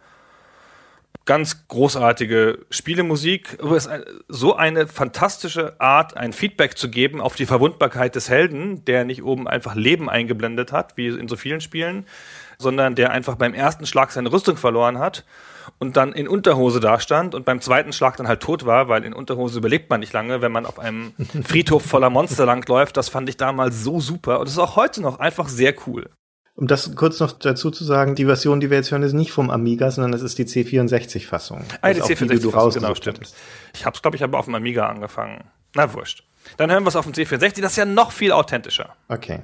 Ganz 1.24 1.70
großartige 1.70 2.66
Spielemusik, 2.70 3.60
aber 3.62 3.78
es 3.78 3.86
ist 3.86 4.04
so 4.28 4.58
eine 4.58 4.88
fantastische 4.88 5.80
Art, 5.80 6.18
ein 6.18 6.34
Feedback 6.34 6.78
zu 6.78 6.90
geben 6.90 7.22
auf 7.22 7.38
die 7.38 7.46
Verwundbarkeit 7.46 8.14
des 8.14 8.28
Helden, 8.28 8.84
der 8.84 9.06
nicht 9.06 9.24
oben 9.24 9.48
einfach 9.48 9.76
Leben 9.76 10.10
eingeblendet 10.10 10.74
hat, 10.74 10.98
wie 10.98 11.08
in 11.08 11.30
so 11.30 11.38
vielen 11.38 11.62
Spielen, 11.62 12.06
sondern 12.62 12.96
der 12.96 13.12
einfach 13.12 13.36
beim 13.36 13.54
ersten 13.54 13.86
Schlag 13.86 14.12
seine 14.12 14.32
Rüstung 14.32 14.58
verloren 14.58 15.00
hat 15.00 15.26
und 15.80 15.98
dann 15.98 16.14
in 16.14 16.28
Unterhose 16.28 16.80
dastand 16.80 17.36
und 17.36 17.46
beim 17.46 17.62
zweiten 17.62 17.94
Schlag 17.94 18.18
dann 18.18 18.28
halt 18.28 18.42
tot 18.42 18.66
war, 18.66 18.88
weil 18.88 19.04
in 19.04 19.14
Unterhose 19.14 19.60
überlebt 19.60 19.90
man 19.90 20.00
nicht 20.00 20.14
lange, 20.14 20.42
wenn 20.42 20.52
man 20.52 20.66
auf 20.66 20.80
einem 20.80 21.14
Friedhof 21.44 21.84
voller 21.84 22.10
Monster 22.10 22.46
langläuft. 22.46 22.98
Das 22.98 23.10
fand 23.10 23.30
ich 23.30 23.38
damals 23.38 23.84
so 23.84 24.00
super 24.00 24.40
und 24.40 24.48
ist 24.48 24.58
auch 24.58 24.76
heute 24.76 25.02
noch 25.02 25.20
einfach 25.20 25.50
sehr 25.50 25.74
cool. 25.88 26.10
Um 26.54 26.68
das 26.68 26.96
kurz 26.96 27.20
noch 27.20 27.32
dazu 27.32 27.72
zu 27.72 27.84
sagen, 27.84 28.14
die 28.14 28.26
Version, 28.26 28.60
die 28.60 28.70
wir 28.70 28.78
jetzt 28.78 28.92
hören, 28.92 29.04
ist 29.04 29.14
nicht 29.14 29.32
vom 29.32 29.50
Amiga, 29.50 29.90
sondern 29.90 30.14
es 30.14 30.22
ist 30.22 30.38
die 30.38 30.46
C64-Fassung. 30.46 31.64
Ah, 31.82 31.94
die 31.94 32.02
Also 32.02 32.04
auch 32.04 32.08
die, 32.08 32.16
die 32.16 32.24
C64, 32.26 32.42
du 32.42 32.50
genau, 32.50 32.60
rausgesucht 32.60 32.98
stimmt. 32.98 33.34
Ich 33.74 33.86
hab's, 33.86 34.02
glaube 34.02 34.18
ich, 34.18 34.24
aber 34.24 34.38
auf 34.38 34.46
dem 34.46 34.56
Amiga 34.56 34.88
angefangen. 34.88 35.46
Na, 35.76 35.94
wurscht. 35.94 36.24
Dann 36.58 36.70
hören 36.72 36.84
wir 36.84 36.90
es 36.90 36.96
auf 36.96 37.06
dem 37.06 37.14
C64, 37.14 37.62
das 37.62 37.72
ist 37.72 37.78
ja 37.78 37.86
noch 37.86 38.12
viel 38.12 38.32
authentischer. 38.32 38.96
Okay. 39.08 39.40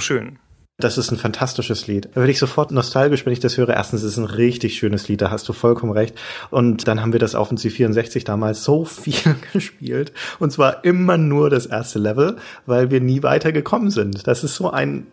So 0.00 0.14
schön. 0.14 0.38
Das 0.78 0.96
ist 0.96 1.10
ein 1.10 1.18
fantastisches 1.18 1.86
Lied. 1.86 2.08
Da 2.12 2.16
werde 2.16 2.30
ich 2.30 2.38
sofort 2.38 2.70
nostalgisch, 2.70 3.26
wenn 3.26 3.34
ich 3.34 3.40
das 3.40 3.58
höre. 3.58 3.68
Erstens 3.68 4.02
ist 4.02 4.12
es 4.12 4.16
ein 4.16 4.24
richtig 4.24 4.78
schönes 4.78 5.08
Lied, 5.08 5.20
da 5.20 5.30
hast 5.30 5.46
du 5.46 5.52
vollkommen 5.52 5.92
recht. 5.92 6.18
Und 6.50 6.88
dann 6.88 7.02
haben 7.02 7.12
wir 7.12 7.20
das 7.20 7.34
auf 7.34 7.48
dem 7.48 7.58
C64 7.58 8.24
damals 8.24 8.64
so 8.64 8.84
viel 8.86 9.36
gespielt. 9.52 10.12
Und 10.38 10.52
zwar 10.52 10.84
immer 10.84 11.18
nur 11.18 11.50
das 11.50 11.66
erste 11.66 11.98
Level, 11.98 12.36
weil 12.64 12.90
wir 12.90 13.00
nie 13.00 13.22
weiter 13.22 13.52
gekommen 13.52 13.90
sind. 13.90 14.26
Das 14.26 14.42
ist 14.42 14.54
so 14.54 14.70
ein 14.70 15.06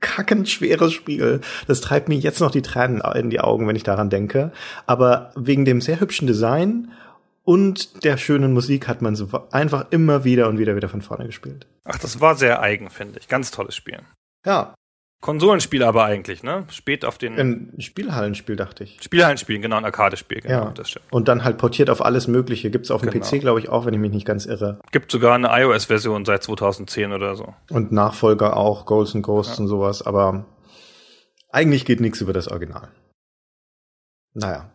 kackend 0.00 0.48
schweres 0.48 0.94
Spiel. 0.94 1.42
Das 1.66 1.82
treibt 1.82 2.08
mir 2.08 2.16
jetzt 2.16 2.40
noch 2.40 2.50
die 2.50 2.62
Tränen 2.62 3.02
in 3.14 3.28
die 3.28 3.40
Augen, 3.40 3.68
wenn 3.68 3.76
ich 3.76 3.82
daran 3.82 4.08
denke. 4.08 4.52
Aber 4.86 5.32
wegen 5.36 5.66
dem 5.66 5.82
sehr 5.82 6.00
hübschen 6.00 6.26
Design 6.26 6.92
und 7.44 8.04
der 8.04 8.16
schönen 8.16 8.54
Musik 8.54 8.88
hat 8.88 9.02
man 9.02 9.16
so 9.16 9.28
einfach 9.50 9.86
immer 9.90 10.24
wieder 10.24 10.48
und 10.48 10.58
wieder 10.58 10.76
wieder 10.76 10.88
von 10.88 11.02
vorne 11.02 11.26
gespielt. 11.26 11.66
Ach, 11.84 11.98
das 11.98 12.20
war 12.22 12.36
sehr 12.36 12.62
eigen, 12.62 12.88
finde 12.88 13.18
ich. 13.18 13.28
Ganz 13.28 13.50
tolles 13.50 13.74
Spiel. 13.74 14.00
Ja, 14.44 14.74
Konsolenspiel 15.20 15.82
aber 15.82 16.04
eigentlich, 16.06 16.42
ne? 16.42 16.64
Spät 16.70 17.04
auf 17.04 17.18
den 17.18 17.38
ein 17.38 17.74
Spielhallenspiel, 17.78 18.56
dachte 18.56 18.84
ich. 18.84 19.02
Spielhallenspielen, 19.02 19.60
genau, 19.60 19.76
ein 19.76 19.84
Arcade-Spiel, 19.84 20.40
genau, 20.40 20.64
Ja. 20.64 20.70
das 20.70 20.88
stimmt. 20.88 21.04
Und 21.12 21.28
dann 21.28 21.44
halt 21.44 21.58
portiert 21.58 21.90
auf 21.90 22.02
alles 22.02 22.26
Mögliche. 22.26 22.70
Gibt's 22.70 22.90
auf 22.90 23.02
dem 23.02 23.10
Genau. 23.10 23.26
PC, 23.26 23.38
glaube 23.40 23.60
ich, 23.60 23.68
auch, 23.68 23.84
wenn 23.84 23.92
ich 23.92 24.00
mich 24.00 24.12
nicht 24.12 24.26
ganz 24.26 24.46
irre. 24.46 24.80
Gibt 24.92 25.12
sogar 25.12 25.34
eine 25.34 25.48
iOS-Version 25.50 26.24
seit 26.24 26.42
2010 26.42 27.12
oder 27.12 27.36
so. 27.36 27.54
Und 27.70 27.92
Nachfolger 27.92 28.56
auch, 28.56 28.86
Ghosts 28.86 29.14
and 29.14 29.22
Ghosts 29.22 29.58
und 29.58 29.68
sowas. 29.68 30.00
Aber 30.00 30.46
eigentlich 31.50 31.84
geht 31.84 32.00
nichts 32.00 32.22
über 32.22 32.32
das 32.32 32.48
Original. 32.48 32.88
Naja. 34.32 34.70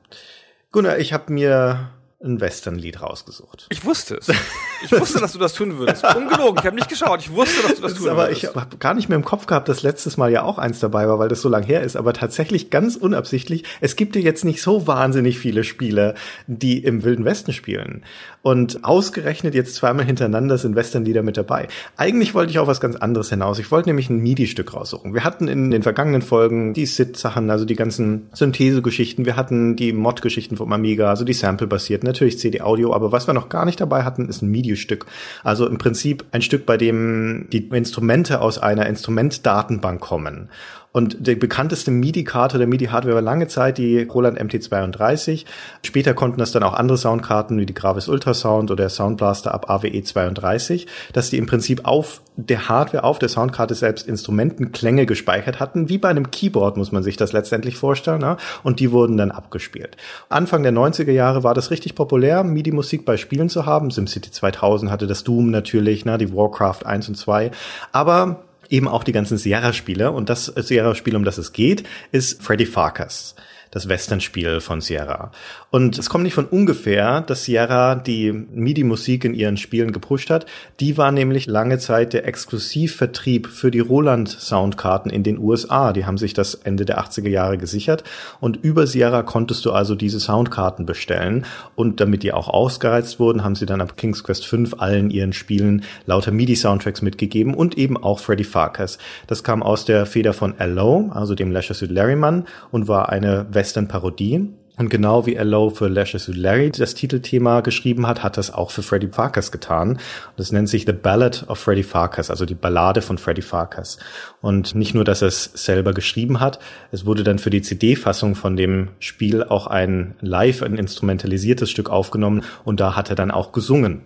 Gunnar, 0.72 1.00
ich 1.00 1.12
habe 1.12 1.34
mir 1.34 1.89
ein 2.24 2.39
Western-Lied 2.39 3.01
rausgesucht. 3.01 3.65
Ich 3.72 3.84
wusste 3.84 4.17
es. 4.17 4.27
Ich 4.84 4.91
wusste, 4.91 5.20
dass 5.20 5.34
du 5.34 5.39
das 5.39 5.53
tun 5.53 5.77
würdest. 5.77 6.03
Ungelogen, 6.15 6.60
ich 6.60 6.65
habe 6.65 6.75
nicht 6.75 6.89
geschaut. 6.89 7.22
Ich 7.22 7.32
wusste, 7.32 7.62
dass 7.63 7.75
du 7.75 7.82
das 7.82 7.91
Das 7.91 7.94
tun 7.94 8.08
ist 8.08 8.12
aber 8.12 8.24
würdest. 8.27 8.44
ich 8.44 8.55
habe 8.55 8.77
gar 8.77 8.94
nicht 8.94 9.10
mehr 9.10 9.15
im 9.17 9.25
Kopf 9.25 9.46
gehabt, 9.46 9.70
dass 9.70 9.84
letztes 9.84 10.17
Mal 10.17 10.32
ja 10.32 10.44
auch 10.44 10.58
eins 10.58 10.79
dabei 10.79 11.08
war, 11.08 11.20
weil 11.20 11.29
das 11.29 11.41
so 11.41 11.50
lang 11.50 11.63
her 11.63 11.82
ist. 11.82 11.96
Aber 11.96 12.13
tatsächlich 12.13 12.70
ganz 12.70 12.96
unabsichtlich. 12.96 13.63
Es 13.82 13.96
gibt 13.96 14.15
ja 14.15 14.22
jetzt 14.22 14.46
nicht 14.46 14.62
so 14.62 14.88
wahnsinnig 14.88 15.39
viele 15.39 15.63
Spiele, 15.63 16.15
die 16.48 16.84
im 16.84 17.03
Wilden 17.03 17.25
Westen 17.25 17.53
spielen. 17.53 18.03
Und 18.41 18.84
ausgerechnet 18.84 19.55
jetzt 19.55 19.74
zweimal 19.75 20.05
hintereinander 20.05 20.58
sind 20.60 20.75
Westernlieder 20.75 21.24
mit 21.24 21.36
dabei. 21.36 21.67
Eigentlich 21.98 22.36
wollte 22.36 22.51
ich 22.51 22.60
auf 22.60 22.67
was 22.67 22.79
ganz 22.79 22.96
anderes 22.96 23.29
hinaus. 23.29 23.58
Ich 23.58 23.72
wollte 23.72 23.89
nämlich 23.89 24.10
ein 24.10 24.20
MIDI-Stück 24.20 24.74
raussuchen. 24.75 25.13
Wir 25.15 25.24
hatten 25.24 25.48
in 25.48 25.72
den 25.72 25.82
vergangenen 25.82 26.22
Folgen 26.22 26.74
die 26.74 26.86
SID-Sachen, 26.86 27.50
also 27.50 27.65
die 27.65 27.75
ganzen 27.75 28.29
Synthese-Geschichten. 28.34 29.25
Wir 29.25 29.36
hatten 29.36 29.75
die 29.75 29.94
Mod-Geschichten 29.94 30.58
vom 30.58 30.72
Amiga, 30.74 31.10
also 31.10 31.25
die 31.25 31.34
Sample-basiert. 31.34 32.03
Natürlich 32.03 32.38
CD-Audio, 32.38 32.94
aber 32.94 33.12
was 33.12 33.27
wir 33.27 33.34
noch 33.34 33.50
gar 33.50 33.65
nicht 33.65 33.82
dabei 33.82 34.03
hatten, 34.03 34.29
ist 34.29 34.44
ein 34.44 34.50
MIDI-Stück. 34.65 35.05
Also 35.43 35.67
im 35.67 35.77
Prinzip 35.77 36.25
ein 36.31 36.41
Stück, 36.41 36.65
bei 36.65 36.77
dem 36.77 37.48
die 37.51 37.67
Instrumente 37.69 38.41
aus 38.41 38.57
einer 38.57 38.88
Instrumentdatenbank 38.88 40.01
kommen. 40.01 40.50
Und 40.95 41.27
die 41.27 41.35
bekannteste 41.35 41.91
MIDI-Karte 41.91 42.55
oder 42.55 42.67
MIDI-Hardware 42.67 43.15
war 43.15 43.21
lange 43.21 43.49
Zeit 43.49 43.77
die 43.77 44.03
Roland 44.03 44.39
MT32. 44.39 45.43
Später 45.83 46.13
konnten 46.13 46.39
das 46.39 46.53
dann 46.53 46.63
auch 46.63 46.73
andere 46.73 46.97
Soundkarten 46.97 47.59
wie 47.59 47.65
die 47.65 47.73
Gravis 47.73 48.07
Ultrasound 48.07 48.71
oder 48.71 48.87
Sound 48.87 49.17
Blaster 49.17 49.53
ab 49.53 49.69
AWE 49.69 50.01
32, 50.01 50.87
dass 51.11 51.29
die 51.29 51.37
im 51.37 51.47
Prinzip 51.47 51.83
auf 51.83 52.21
der 52.37 52.69
Hardware, 52.69 53.03
auf 53.03 53.19
der 53.19 53.27
Soundkarte 53.27 53.75
selbst 53.75 54.07
Instrumentenklänge 54.07 55.05
gespeichert 55.05 55.59
hatten. 55.59 55.89
Wie 55.89 55.97
bei 55.97 56.07
einem 56.07 56.31
Keyboard 56.31 56.77
muss 56.77 56.93
man 56.93 57.03
sich 57.03 57.17
das 57.17 57.33
letztendlich 57.33 57.75
vorstellen. 57.75 58.21
Ne? 58.21 58.37
Und 58.63 58.79
die 58.79 58.93
wurden 58.93 59.17
dann 59.17 59.31
abgespielt. 59.31 59.97
Anfang 60.29 60.63
der 60.63 60.71
90er 60.71 61.11
Jahre 61.11 61.43
war 61.43 61.53
das 61.53 61.71
richtig 61.71 61.95
populär, 61.95 62.45
MIDI-Musik 62.45 63.03
bei 63.03 63.17
Spielen 63.17 63.49
zu 63.49 63.65
haben. 63.65 63.91
SimCity 63.91 64.31
2000 64.31 64.89
hatte 64.89 65.07
das 65.07 65.25
Doom 65.25 65.51
natürlich, 65.51 66.05
ne? 66.05 66.17
die 66.17 66.33
Warcraft 66.33 66.85
1 66.85 67.09
und 67.09 67.15
2. 67.15 67.51
Aber 67.91 68.44
eben 68.69 68.88
auch 68.88 69.03
die 69.03 69.12
ganzen 69.12 69.38
Sierra-Spiele. 69.38 70.12
Und 70.12 70.29
das 70.29 70.45
Sierra-Spiel, 70.45 71.15
um 71.15 71.24
das 71.24 71.38
es 71.38 71.53
geht, 71.53 71.84
ist 72.12 72.41
Freddy 72.41 72.65
Farkas 72.65 73.36
das 73.75 73.89
Western-Spiel 73.89 74.62
von 74.62 74.79
Sierra. 74.79 75.32
Und 75.70 76.00
es 76.00 76.10
kommt 76.10 76.24
nicht 76.24 76.34
von 76.34 76.46
ungefähr, 76.46 77.20
dass 77.20 77.44
Sierra 77.44 77.96
die 77.96 78.32
MIDI-Musik 78.32 79.25
in 79.25 79.34
ihren 79.34 79.58
Spielen 79.58 79.91
gepusht 79.91 80.29
hat. 80.29 80.46
Die 80.79 80.98
war 80.98 81.12
nämlich 81.12 81.46
lange 81.46 81.77
Zeit 81.77 82.13
der 82.13 82.25
Exklusivvertrieb 82.25 83.48
für 83.48 83.72
die 83.72 83.82
Roland-Soundkarten 83.82 85.12
in 85.12 85.24
den 85.24 85.38
USA. 85.38 85.91
Die 85.91 86.05
haben 86.05 86.17
sich 86.17 86.34
das 86.34 86.55
Ende 86.55 86.86
der 86.86 87.01
80er 87.01 87.27
Jahre 87.27 87.58
gesichert. 87.58 88.05
Und 88.39 88.55
über 88.55 88.88
Sierra 88.88 89.24
konntest 89.24 89.65
du 89.65 89.74
also 89.74 89.94
diese 89.94 90.22
Soundkarten 90.22 90.86
bestellen. 90.86 91.46
Und 91.75 92.00
damit 92.00 92.24
die 92.24 92.32
auch 92.32 92.48
ausgereizt 92.48 93.20
wurden, 93.20 93.44
haben 93.44 93.55
sie 93.55 93.65
dann 93.65 93.82
ab 93.82 93.98
King's 93.98 94.24
Quest 94.24 94.46
V 94.46 94.55
allen 94.77 95.10
ihren 95.10 95.34
Spielen 95.34 95.84
lauter 96.05 96.32
MIDI-Soundtracks 96.32 97.01
mitgegeben 97.01 97.53
und 97.53 97.77
eben 97.77 98.01
auch 98.01 98.20
Freddy 98.20 98.46
Farkas. 98.46 99.00
Das 99.27 99.44
kam 99.44 99.62
aus 99.62 99.84
der 99.84 100.05
Feder 100.05 100.32
von 100.32 100.58
L.O., 100.58 101.12
also 101.13 101.36
dem 101.36 101.51
Leisure 101.51 101.74
Suit 101.74 101.91
Larry 101.91 102.15
Mann, 102.15 102.46
und 102.72 102.88
war 102.88 103.10
eine 103.10 103.46
Western-Parodie. 103.65 104.48
Und 104.77 104.89
genau 104.89 105.25
wie 105.25 105.36
L.O. 105.36 105.69
für 105.69 105.88
Leisure 105.88 106.19
Suit 106.19 106.36
Larry 106.36 106.69
das 106.69 106.95
Titelthema 106.95 107.62
geschrieben 107.62 108.05
hat, 108.07 108.24
hat 108.24 108.38
das 108.38 108.53
auch 108.53 108.72
für 108.72 108.84
Freddy 108.84 109.07
Farkas 109.07 109.53
getan. 109.53 110.00
Das 110.36 110.51
nennt 110.51 110.67
sich 110.67 110.84
The 110.86 110.91
Ballad 110.91 111.45
of 111.48 111.60
Freddy 111.60 111.81
Farkas, 111.81 112.29
also 112.29 112.45
die 112.45 112.55
Ballade 112.55 113.01
von 113.01 113.17
Freddy 113.17 113.41
Farkas. 113.41 113.98
Und 114.41 114.75
nicht 114.75 114.93
nur, 114.93 115.05
dass 115.05 115.22
er 115.22 115.29
es 115.29 115.45
selber 115.53 115.93
geschrieben 115.93 116.41
hat, 116.41 116.60
es 116.91 117.05
wurde 117.05 117.24
dann 117.24 117.39
für 117.39 117.50
die 117.50 117.62
CD-Fassung 117.62 118.36
von 118.36 118.57
dem 118.57 118.89
Spiel 119.00 119.43
auch 119.43 119.67
ein 119.67 120.15
live, 120.19 120.62
ein 120.62 120.75
instrumentalisiertes 120.75 121.72
Stück 121.72 121.89
aufgenommen 121.89 122.43
und 122.65 122.81
da 122.81 122.98
hat 122.98 123.10
er 123.10 123.15
dann 123.15 123.31
auch 123.31 123.53
gesungen. 123.53 124.01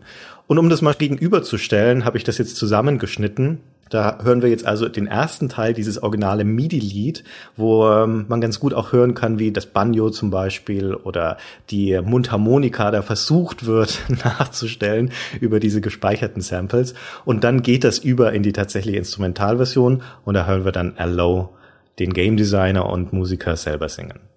Und 0.46 0.60
um 0.60 0.70
das 0.70 0.84
mal 0.84 0.94
gegenüberzustellen, 0.94 2.06
habe 2.06 2.18
ich 2.18 2.24
das 2.24 2.38
jetzt 2.38 2.56
zusammengeschnitten. 2.56 3.60
Da 3.89 4.19
hören 4.22 4.41
wir 4.41 4.50
jetzt 4.50 4.65
also 4.65 4.88
den 4.88 5.08
ersten 5.08 5.50
Teil 5.50 5.74
dieses 5.74 6.01
originale 6.01 6.43
MIDI-Lied, 6.43 7.24
wo 7.55 7.88
ähm, 7.89 8.25
man 8.27 8.39
ganz 8.39 8.60
gut 8.60 8.74
auch 8.74 8.91
hören 8.91 9.15
kann, 9.15 9.39
wie 9.39 9.51
das 9.51 9.65
Banjo 9.65 10.12
zum 10.12 10.29
Beispiel 10.29 10.93
oder 10.93 11.38
die 11.72 12.00
Mundharmonika 12.00 12.91
da 12.91 13.01
versucht 13.01 13.65
wird 13.65 14.00
nachzustellen 14.24 15.12
über 15.41 15.60
diese 15.60 15.81
gespeicherten 15.81 16.41
Samples. 16.41 16.93
Und 17.25 17.43
dann 17.43 17.63
geht 17.63 17.84
das 17.84 17.98
über 17.98 18.31
in 18.34 18.43
die 18.43 18.53
tatsächliche 18.53 18.98
Instrumentalversion 18.98 20.03
und 20.24 20.34
da 20.36 20.46
hören 20.46 20.65
wir 20.65 20.72
dann 20.72 20.93
Allo, 20.98 21.50
den 21.98 22.13
Game 22.13 22.38
Designer 22.38 22.88
und 22.89 23.12
Musiker 23.12 23.55
selber 23.55 23.89
singen. 23.89 24.28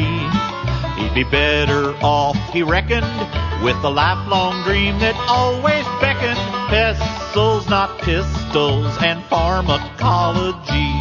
He'd 0.00 1.14
be 1.14 1.24
better 1.24 1.94
off, 2.02 2.36
he 2.52 2.62
reckoned, 2.62 3.06
with 3.62 3.76
a 3.84 3.90
lifelong 3.90 4.62
dream 4.64 4.98
that 5.00 5.14
always 5.28 5.84
beckoned 6.00 6.38
pestles, 6.68 7.68
not 7.68 8.00
pistols, 8.00 8.96
and 9.00 9.22
pharmacology. 9.24 10.92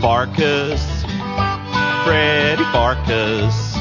Farkas, 0.00 0.82
Freddy 2.04 2.64
Farkas 2.64 3.74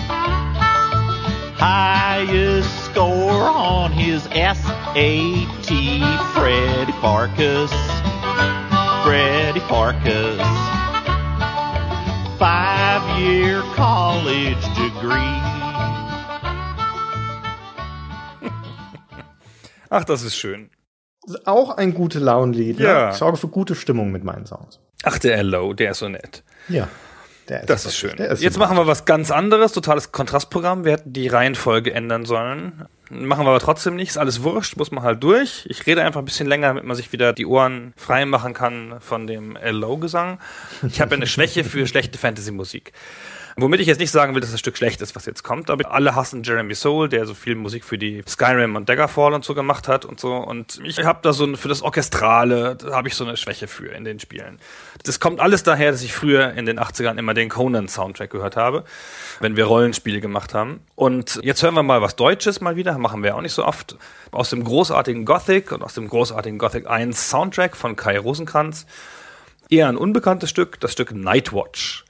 highest 1.64 2.86
score 2.86 3.50
on 3.50 3.92
his 3.92 4.24
SAT. 4.24 5.70
Freddy 6.34 6.92
Farkas. 7.02 7.72
Freddy 9.04 9.60
Farkas. 9.62 10.63
Five 12.44 13.22
year 13.22 13.64
college 13.74 14.60
degree. 14.76 15.40
Ach, 19.90 20.04
das 20.04 20.24
ist 20.24 20.36
schön. 20.36 20.70
Auch 21.46 21.78
ein 21.78 21.94
gute 21.94 22.20
Launenlied. 22.20 22.82
Ja. 22.82 23.06
Ne? 23.06 23.10
Ich 23.12 23.18
sorge 23.18 23.38
für 23.38 23.48
gute 23.48 23.76
Stimmung 23.76 24.12
mit 24.12 24.26
meinen 24.26 24.46
Songs. 24.46 24.82
Ach, 25.04 25.18
der 25.20 25.38
L.O., 25.38 25.72
der 25.72 25.92
ist 25.92 26.00
so 26.00 26.10
nett. 26.10 26.44
Ja. 26.68 26.90
Der 27.50 27.66
Das 27.66 27.86
ist 27.86 27.98
schön. 27.98 28.16
der 28.18 28.32
ist 28.32 28.42
Jetzt 28.42 28.58
machen 28.58 28.78
wir 28.78 28.88
was 28.88 29.06
ganz 29.06 29.32
anderes, 29.32 29.74
totales 29.74 30.12
Kontrastprogramm. 30.12 30.86
Wir 30.86 30.94
hätten 30.94 31.14
die 31.14 31.28
Reihenfolge 31.28 31.94
ändern 31.94 32.26
sollen. 32.26 32.86
Machen 33.10 33.46
wir 33.46 33.50
aber 33.50 33.60
trotzdem 33.60 33.96
nicht, 33.96 34.10
ist 34.10 34.18
alles 34.18 34.42
wurscht, 34.44 34.78
muss 34.78 34.90
man 34.92 35.04
halt 35.04 35.22
durch. 35.22 35.68
Ich 35.70 35.86
rede 35.86 36.04
einfach 36.04 36.22
ein 36.22 36.26
bisschen 36.26 36.48
länger, 36.48 36.70
damit 36.70 36.84
man 36.84 36.96
sich 36.96 37.12
wieder 37.12 37.32
die 37.34 37.46
Ohren 37.46 37.94
frei 37.96 38.26
machen 38.26 38.54
kann 38.54 38.96
von 39.02 39.28
dem 39.28 39.56
L.O.-Gesang. 39.56 40.40
Ich 40.88 41.00
habe 41.00 41.12
ja 41.12 41.18
eine 41.18 41.28
Schwäche 41.28 41.64
für 41.64 41.86
schlechte 41.86 42.18
Fantasy-Musik. 42.18 42.92
Womit 43.56 43.82
ich 43.82 43.88
jetzt 43.88 44.00
nicht 44.00 44.12
sagen 44.12 44.34
will, 44.34 44.42
dass 44.42 44.52
das 44.52 44.60
Stück 44.60 44.78
schlecht 44.78 45.02
ist, 45.02 45.16
was 45.16 45.26
jetzt 45.26 45.44
kommt, 45.44 45.70
aber 45.70 45.92
alle 45.92 46.16
hassen 46.16 46.42
Jeremy 46.42 46.74
Soule, 46.74 47.08
der 47.08 47.26
so 47.28 47.36
viel 47.36 47.56
Musik 47.56 47.86
für 47.86 48.00
die 48.00 48.24
Skyrim 48.28 48.76
und 48.76 48.90
Daggerfall 48.90 49.34
und 49.34 49.46
so 49.46 49.54
gemacht 49.54 49.88
hat 49.88 50.06
und 50.06 50.20
so. 50.20 50.36
Und 50.36 50.80
ich 50.84 51.04
habe 51.04 51.20
da 51.22 51.34
so 51.34 51.46
ein, 51.46 51.56
für 51.56 51.68
das 51.68 51.84
Orchestrale, 51.84 52.76
da 52.76 52.96
habe 52.96 53.08
ich 53.08 53.16
so 53.16 53.24
eine 53.24 53.38
Schwäche 53.38 53.68
für 53.68 53.90
in 53.90 54.06
den 54.06 54.20
Spielen. 54.20 54.60
Das 55.04 55.20
kommt 55.20 55.40
alles 55.40 55.62
daher, 55.62 55.92
dass 55.92 56.02
ich 56.02 56.14
früher 56.14 56.54
in 56.54 56.66
den 56.66 56.80
80ern 56.80 57.18
immer 57.20 57.36
den 57.36 57.50
Conan-Soundtrack 57.50 58.32
gehört 58.32 58.56
habe, 58.56 58.86
wenn 59.40 59.56
wir 59.56 59.66
Rollenspiele 59.66 60.20
gemacht 60.20 60.56
haben. 60.56 60.80
Und 60.96 61.40
jetzt 61.44 61.62
hören 61.62 61.76
wir 61.76 61.84
mal 61.84 62.02
was 62.02 62.16
Deutsches 62.16 62.60
mal 62.60 62.76
wieder, 62.76 62.98
machen 62.98 63.22
wir 63.22 63.36
auch 63.36 63.42
nicht 63.42 63.54
so 63.54 63.66
oft. 63.66 63.98
Aus 64.32 64.50
dem 64.50 64.64
großartigen 64.64 65.26
Gothic 65.26 65.72
und 65.72 65.84
aus 65.84 65.94
dem 65.94 66.10
großartigen 66.10 66.58
Gothic 66.58 66.88
1 66.88 67.30
Soundtrack 67.30 67.78
von 67.78 67.96
Kai 67.96 68.18
Rosenkranz 68.18 68.88
eher 69.70 69.88
ein 69.88 69.98
unbekanntes 69.98 70.50
Stück, 70.50 70.80
das 70.80 70.92
Stück 70.92 71.12
Nightwatch. 71.12 72.06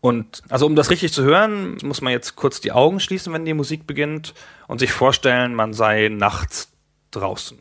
Und 0.00 0.42
also 0.48 0.66
um 0.66 0.76
das 0.76 0.90
richtig 0.90 1.12
zu 1.12 1.24
hören, 1.24 1.76
muss 1.82 2.00
man 2.00 2.12
jetzt 2.12 2.36
kurz 2.36 2.60
die 2.60 2.72
Augen 2.72 3.00
schließen, 3.00 3.32
wenn 3.32 3.44
die 3.44 3.54
Musik 3.54 3.86
beginnt 3.86 4.34
und 4.68 4.78
sich 4.78 4.92
vorstellen, 4.92 5.54
man 5.54 5.72
sei 5.72 6.08
nachts 6.08 6.70
draußen. 7.10 7.60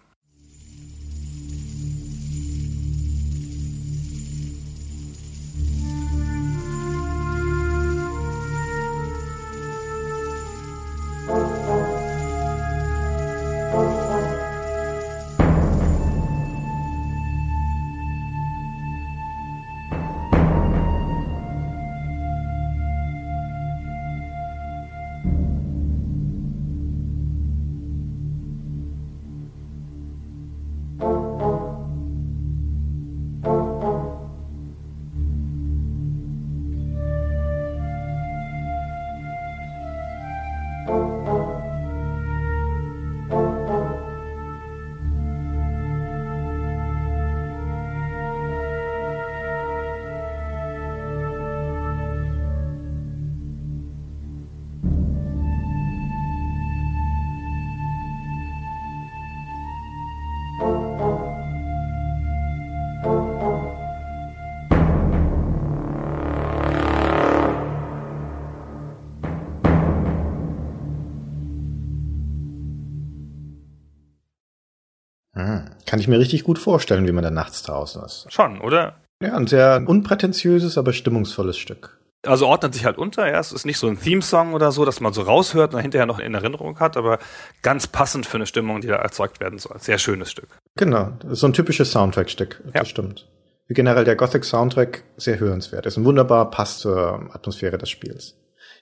Kann 75.98 76.02
ich 76.04 76.08
mir 76.08 76.20
richtig 76.20 76.44
gut 76.44 76.60
vorstellen, 76.60 77.08
wie 77.08 77.12
man 77.12 77.24
da 77.24 77.32
nachts 77.32 77.64
draußen 77.64 78.04
ist. 78.04 78.28
Schon, 78.30 78.62
oder? 78.62 78.98
Ja, 79.20 79.36
ein 79.36 79.48
sehr 79.48 79.82
unprätentiöses, 79.84 80.78
aber 80.78 80.94
stimmungsvolles 80.94 81.58
Stück. 81.58 82.00
Also 82.24 82.46
ordnet 82.46 82.76
sich 82.76 82.86
halt 82.86 83.00
unter, 83.00 83.28
ja. 83.28 83.40
Es 83.40 83.52
ist 83.52 83.66
nicht 83.66 83.80
so 83.80 83.88
ein 83.88 84.00
Theme-Song 84.00 84.54
oder 84.54 84.72
so, 84.72 84.86
dass 84.86 85.00
man 85.00 85.12
so 85.12 85.24
raushört 85.24 85.72
und 85.72 85.78
dann 85.78 85.82
hinterher 85.82 86.06
noch 86.06 86.20
in 86.20 86.36
Erinnerung 86.36 86.80
hat, 86.80 86.98
aber 86.98 87.18
ganz 87.64 87.88
passend 87.88 88.28
für 88.28 88.38
eine 88.38 88.46
Stimmung, 88.46 88.82
die 88.82 88.90
da 88.90 88.98
erzeugt 88.98 89.40
werden 89.40 89.58
soll. 89.58 89.80
Sehr 89.80 89.98
schönes 89.98 90.30
Stück. 90.30 90.60
Genau, 90.76 91.14
so 91.32 91.48
ein 91.48 91.54
typisches 91.54 91.92
Soundtrack-Stück. 91.94 92.62
Ja. 92.66 92.82
Das 92.82 92.90
stimmt. 92.90 93.28
Wie 93.66 93.74
generell 93.74 94.04
der 94.04 94.16
Gothic-Soundtrack 94.16 95.04
sehr 95.18 95.40
hörenswert 95.40 95.88
ist 95.88 95.98
und 95.98 96.06
wunderbar 96.06 96.52
passt 96.52 96.82
zur 96.82 97.28
Atmosphäre 97.34 97.80
des 97.80 97.90
Spiels. 97.90 98.36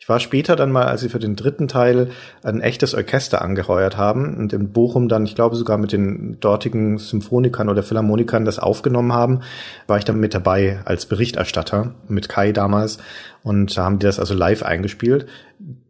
Ich 0.05 0.09
war 0.09 0.19
später 0.19 0.55
dann 0.55 0.71
mal, 0.71 0.85
als 0.85 1.01
sie 1.01 1.09
für 1.09 1.17
den 1.17 1.35
dritten 1.35 1.67
Teil 1.67 2.11
ein 2.43 2.61
echtes 2.61 2.93
Orchester 2.93 3.41
angeheuert 3.41 3.97
haben 3.97 4.37
und 4.37 4.53
in 4.53 4.71
Bochum 4.71 5.07
dann, 5.07 5.25
ich 5.25 5.33
glaube 5.33 5.55
sogar 5.55 5.79
mit 5.79 5.93
den 5.93 6.39
dortigen 6.39 6.99
Symphonikern 6.99 7.69
oder 7.69 7.81
Philharmonikern 7.81 8.45
das 8.45 8.59
aufgenommen 8.59 9.13
haben, 9.13 9.39
war 9.87 9.97
ich 9.97 10.05
dann 10.05 10.19
mit 10.19 10.35
dabei 10.35 10.79
als 10.85 11.07
Berichterstatter 11.07 11.95
mit 12.07 12.29
Kai 12.29 12.51
damals 12.51 12.99
und 13.41 13.75
da 13.75 13.85
haben 13.85 13.97
die 13.97 14.05
das 14.05 14.19
also 14.19 14.35
live 14.35 14.61
eingespielt. 14.61 15.25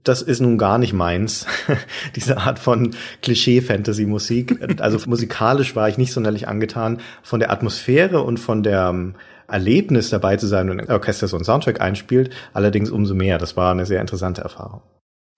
Das 0.05 0.21
ist 0.21 0.39
nun 0.39 0.57
gar 0.57 0.77
nicht 0.77 0.93
meins, 0.93 1.45
diese 2.15 2.37
Art 2.37 2.57
von 2.57 2.91
Klischee-Fantasy-Musik. 3.21 4.79
Also 4.79 4.97
musikalisch 5.09 5.75
war 5.75 5.89
ich 5.89 5.97
nicht 5.97 6.13
sonderlich 6.13 6.47
angetan 6.47 7.01
von 7.21 7.41
der 7.41 7.51
Atmosphäre 7.51 8.21
und 8.21 8.39
von 8.39 8.63
der 8.63 8.87
ähm, 8.87 9.15
Erlebnis 9.47 10.09
dabei 10.09 10.37
zu 10.37 10.47
sein, 10.47 10.69
wenn 10.69 10.79
ein 10.79 10.91
Orchester 10.91 11.27
so 11.27 11.37
einen 11.37 11.45
Soundtrack 11.45 11.81
einspielt, 11.81 12.31
allerdings 12.53 12.89
umso 12.89 13.13
mehr. 13.15 13.37
Das 13.37 13.55
war 13.57 13.71
eine 13.71 13.85
sehr 13.85 14.01
interessante 14.01 14.41
Erfahrung. 14.41 14.81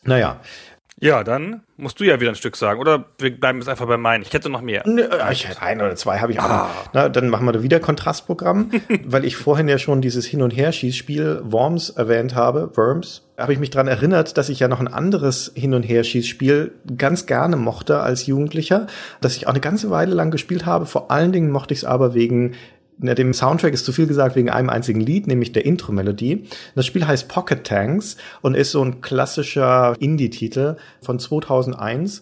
Naja, 0.04 0.40
Ja, 1.00 1.24
dann 1.24 1.62
musst 1.76 2.00
du 2.00 2.06
ja 2.06 2.20
wieder 2.20 2.32
ein 2.32 2.36
Stück 2.36 2.56
sagen. 2.56 2.80
Oder 2.80 3.06
wir 3.20 3.40
bleiben 3.40 3.60
jetzt 3.60 3.70
einfach 3.70 3.86
bei 3.86 3.98
meinen. 3.98 4.24
Ich 4.24 4.34
hätte 4.34 4.50
noch 4.50 4.62
mehr. 4.62 4.82
Nö, 4.88 5.04
äh, 5.04 5.32
ich 5.32 5.48
hätte 5.48 5.62
ein 5.62 5.80
oder 5.80 5.96
zwei 5.96 6.18
habe 6.18 6.32
ich 6.32 6.40
auch. 6.40 6.50
noch. 6.50 6.70
Na, 6.94 7.08
dann 7.08 7.30
machen 7.30 7.46
wir 7.46 7.52
da 7.52 7.62
wieder 7.62 7.80
Kontrastprogramm, 7.80 8.72
weil 9.06 9.24
ich 9.24 9.36
vorhin 9.38 9.68
ja 9.68 9.78
schon 9.78 10.02
dieses 10.02 10.26
Hin- 10.26 10.42
und 10.42 10.50
Her-Schießspiel 10.50 11.42
Worms 11.44 11.92
erwähnt 11.92 12.34
habe, 12.34 12.72
Worms. 12.76 13.28
Habe 13.38 13.54
ich 13.54 13.60
mich 13.60 13.70
dran 13.70 13.88
erinnert, 13.88 14.40
dass 14.40 14.50
ich 14.50 14.60
ja 14.60 14.68
noch 14.68 14.80
ein 14.80 14.88
anderes 14.88 15.52
Hin- 15.56 15.76
und 15.76 15.84
Her-Schießspiel 15.84 16.72
ganz 16.98 17.28
gerne 17.28 17.58
mochte 17.58 18.00
als 18.00 18.26
Jugendlicher, 18.26 18.88
das 19.22 19.38
ich 19.38 19.46
auch 19.46 19.52
eine 19.52 19.60
ganze 19.60 19.92
Weile 19.92 20.16
lang 20.16 20.32
gespielt 20.32 20.66
habe. 20.66 20.88
Vor 20.88 21.12
allen 21.12 21.32
Dingen 21.32 21.52
mochte 21.52 21.76
ich 21.76 21.82
es 21.82 21.86
aber 21.86 22.16
wegen 22.16 22.56
na, 23.00 23.14
dem 23.14 23.34
Soundtrack 23.34 23.74
ist 23.74 23.86
zu 23.86 23.92
viel 23.92 24.08
gesagt 24.08 24.36
wegen 24.36 24.50
einem 24.50 24.70
einzigen 24.70 25.02
Lied, 25.02 25.28
nämlich 25.28 25.52
der 25.52 25.66
Intro-Melodie. 25.66 26.46
Das 26.76 26.86
Spiel 26.86 27.06
heißt 27.06 27.28
Pocket 27.28 27.64
Tanks 27.64 28.18
und 28.42 28.56
ist 28.56 28.72
so 28.72 28.84
ein 28.84 29.02
klassischer 29.02 29.96
Indie-Titel 30.00 30.78
von 31.02 31.20
2001. 31.20 32.22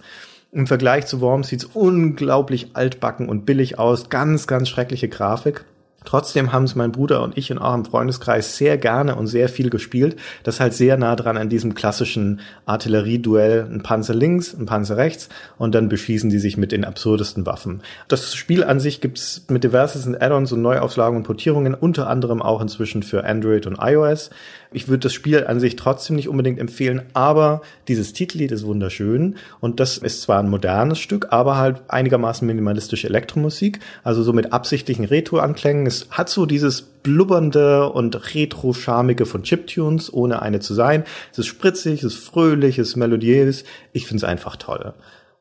Im 0.51 0.67
Vergleich 0.67 1.05
zu 1.05 1.21
Worms 1.21 1.49
sieht's 1.49 1.65
unglaublich 1.65 2.69
altbacken 2.73 3.29
und 3.29 3.45
billig 3.45 3.79
aus. 3.79 4.09
Ganz, 4.09 4.47
ganz 4.47 4.69
schreckliche 4.69 5.09
Grafik. 5.09 5.65
Trotzdem 6.05 6.53
haben 6.53 6.63
es 6.63 6.75
mein 6.75 6.91
Bruder 6.91 7.23
und 7.23 7.37
ich 7.37 7.51
und 7.51 7.57
auch 7.57 7.73
im 7.73 7.85
Freundeskreis 7.85 8.57
sehr 8.57 8.77
gerne 8.77 9.15
und 9.15 9.27
sehr 9.27 9.49
viel 9.49 9.69
gespielt. 9.69 10.15
Das 10.43 10.55
ist 10.55 10.61
halt 10.61 10.73
sehr 10.73 10.97
nah 10.97 11.15
dran 11.15 11.37
an 11.37 11.49
diesem 11.49 11.75
klassischen 11.75 12.39
Artillerieduell. 12.65 13.67
Ein 13.69 13.83
Panzer 13.83 14.13
links, 14.13 14.53
ein 14.53 14.65
Panzer 14.65 14.97
rechts 14.97 15.29
und 15.57 15.75
dann 15.75 15.89
beschießen 15.89 16.29
die 16.29 16.39
sich 16.39 16.57
mit 16.57 16.71
den 16.71 16.85
absurdesten 16.85 17.45
Waffen. 17.45 17.81
Das 18.07 18.35
Spiel 18.35 18.63
an 18.63 18.79
sich 18.79 19.01
gibt's 19.01 19.45
mit 19.49 19.63
diversesten 19.63 20.15
Add-ons 20.15 20.51
und 20.51 20.61
Neuauflagen 20.61 21.17
und 21.17 21.23
Portierungen, 21.23 21.73
unter 21.73 22.07
anderem 22.07 22.41
auch 22.41 22.61
inzwischen 22.61 23.03
für 23.03 23.25
Android 23.25 23.67
und 23.67 23.77
iOS. 23.81 24.29
Ich 24.71 24.87
würde 24.89 24.99
das 24.99 25.13
Spiel 25.13 25.45
an 25.45 25.59
sich 25.59 25.77
trotzdem 25.77 26.17
nicht 26.17 26.27
unbedingt 26.27 26.59
empfehlen, 26.59 27.03
aber 27.13 27.61
dieses 27.87 28.11
Titellied 28.11 28.51
ist 28.51 28.65
wunderschön 28.65 29.35
und 29.61 29.79
das 29.79 29.97
ist 29.97 30.21
zwar 30.21 30.39
ein 30.39 30.49
modernes 30.49 30.99
Stück, 30.99 31.27
aber 31.29 31.57
halt 31.57 31.83
einigermaßen 31.87 32.45
minimalistische 32.45 33.07
Elektromusik, 33.07 33.79
also 34.03 34.21
so 34.21 34.33
mit 34.33 34.51
absichtlichen 34.51 35.05
Retro-Anklängen. 35.05 35.85
Es 35.95 36.07
hat 36.11 36.29
so 36.29 36.45
dieses 36.45 36.81
blubbernde 36.81 37.89
und 37.89 38.33
retro-schamige 38.33 39.25
von 39.25 39.43
Chiptunes, 39.43 40.11
ohne 40.11 40.41
eine 40.41 40.59
zu 40.59 40.73
sein. 40.73 41.05
Es 41.31 41.39
ist 41.39 41.47
spritzig, 41.47 42.03
es 42.03 42.15
ist 42.15 42.25
fröhlich, 42.25 42.77
es 42.79 42.89
ist 42.89 42.95
melodiös. 42.95 43.63
Ich 43.93 44.07
finde 44.07 44.25
es 44.25 44.29
einfach 44.29 44.57
toll. 44.57 44.93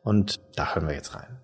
Und 0.03 0.37
da 0.55 0.75
hören 0.75 0.87
wir 0.87 0.95
jetzt 0.95 1.15
rein. 1.15 1.44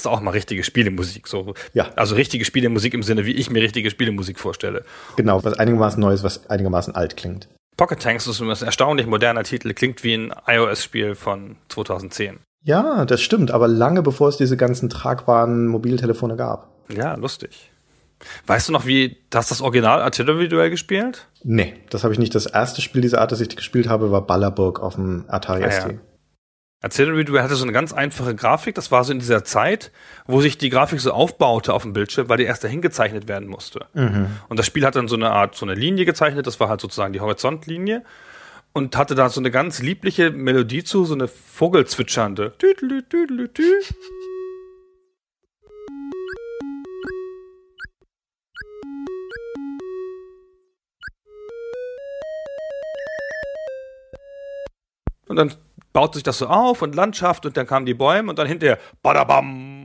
Na, 0.00 0.04
hast 0.04 0.06
du 0.06 0.10
auch 0.10 0.20
mal 0.22 0.30
richtige 0.30 0.64
Spielemusik. 0.64 1.28
So. 1.28 1.54
Ja. 1.74 1.90
Also 1.96 2.14
richtige 2.14 2.46
Spielemusik 2.46 2.94
im 2.94 3.02
Sinne, 3.02 3.26
wie 3.26 3.32
ich 3.32 3.50
mir 3.50 3.62
richtige 3.62 3.90
Spielemusik 3.90 4.38
vorstelle. 4.38 4.84
Genau, 5.16 5.44
was 5.44 5.58
einigermaßen 5.58 6.00
Neues, 6.00 6.22
was 6.22 6.48
einigermaßen 6.48 6.94
alt 6.94 7.18
klingt. 7.18 7.48
Pocket 7.76 8.00
Tanks 8.00 8.26
ist 8.26 8.40
ein 8.40 8.48
erstaunlich 8.48 9.06
moderner 9.06 9.42
Titel, 9.42 9.74
klingt 9.74 10.02
wie 10.02 10.14
ein 10.14 10.32
iOS-Spiel 10.46 11.14
von 11.14 11.56
2010. 11.68 12.38
Ja, 12.62 13.04
das 13.04 13.20
stimmt, 13.20 13.50
aber 13.50 13.68
lange 13.68 14.02
bevor 14.02 14.28
es 14.28 14.36
diese 14.38 14.56
ganzen 14.56 14.88
tragbaren 14.88 15.66
Mobiltelefone 15.66 16.36
gab. 16.36 16.68
Ja, 16.90 17.14
lustig. 17.14 17.70
Weißt 18.46 18.68
du 18.68 18.72
noch, 18.72 18.86
wie, 18.86 19.18
hast 19.34 19.50
du 19.50 19.54
das 19.54 19.62
Original 19.62 20.02
Artillery-Duell 20.02 20.70
gespielt? 20.70 21.26
Nee, 21.42 21.74
das 21.90 22.04
habe 22.04 22.12
ich 22.12 22.18
nicht. 22.18 22.34
Das 22.34 22.46
erste 22.46 22.82
Spiel 22.82 23.00
dieser 23.02 23.20
Art, 23.20 23.32
das 23.32 23.40
ich 23.40 23.54
gespielt 23.54 23.88
habe, 23.88 24.10
war 24.10 24.26
Ballerburg 24.26 24.80
auf 24.80 24.96
dem 24.96 25.24
Atari 25.28 25.64
Ah, 25.64 25.70
ja. 25.70 25.90
Artillery 26.82 27.26
Duel 27.26 27.42
hatte 27.42 27.56
so 27.56 27.64
eine 27.64 27.72
ganz 27.72 27.92
einfache 27.92 28.34
Grafik. 28.34 28.74
Das 28.74 28.90
war 28.90 29.04
so 29.04 29.12
in 29.12 29.18
dieser 29.18 29.44
Zeit, 29.44 29.92
wo 30.26 30.40
sich 30.40 30.56
die 30.56 30.70
Grafik 30.70 31.00
so 31.00 31.12
aufbaute 31.12 31.74
auf 31.74 31.82
dem 31.82 31.92
Bildschirm, 31.92 32.30
weil 32.30 32.38
die 32.38 32.44
erst 32.44 32.64
dahin 32.64 32.80
gezeichnet 32.80 33.28
werden 33.28 33.48
musste. 33.48 33.86
Und 34.48 34.58
das 34.58 34.64
Spiel 34.64 34.86
hat 34.86 34.96
dann 34.96 35.06
so 35.06 35.16
eine 35.16 35.30
Art, 35.30 35.54
so 35.54 35.66
eine 35.66 35.74
Linie 35.74 36.06
gezeichnet. 36.06 36.46
Das 36.46 36.58
war 36.58 36.70
halt 36.70 36.80
sozusagen 36.80 37.12
die 37.12 37.20
Horizontlinie. 37.20 38.02
Und 38.72 38.96
hatte 38.96 39.14
da 39.14 39.28
so 39.28 39.40
eine 39.40 39.50
ganz 39.50 39.82
liebliche 39.82 40.30
Melodie 40.30 40.82
zu, 40.82 41.04
so 41.04 41.12
eine 41.12 41.28
Vogelzwitschernde. 41.28 42.54
Tüdelü, 42.56 43.02
tüdelü, 43.02 43.52
tü. 43.52 43.62
Und 55.26 55.36
dann 55.36 55.52
baut 55.92 56.14
sich 56.14 56.22
das 56.22 56.38
so 56.38 56.46
auf 56.46 56.82
und 56.82 56.94
Landschaft 56.94 57.46
und 57.46 57.56
dann 57.56 57.66
kamen 57.66 57.86
die 57.86 57.94
Bäume 57.94 58.30
und 58.30 58.38
dann 58.38 58.46
hinterher 58.46 58.78
Badabam. 59.02 59.84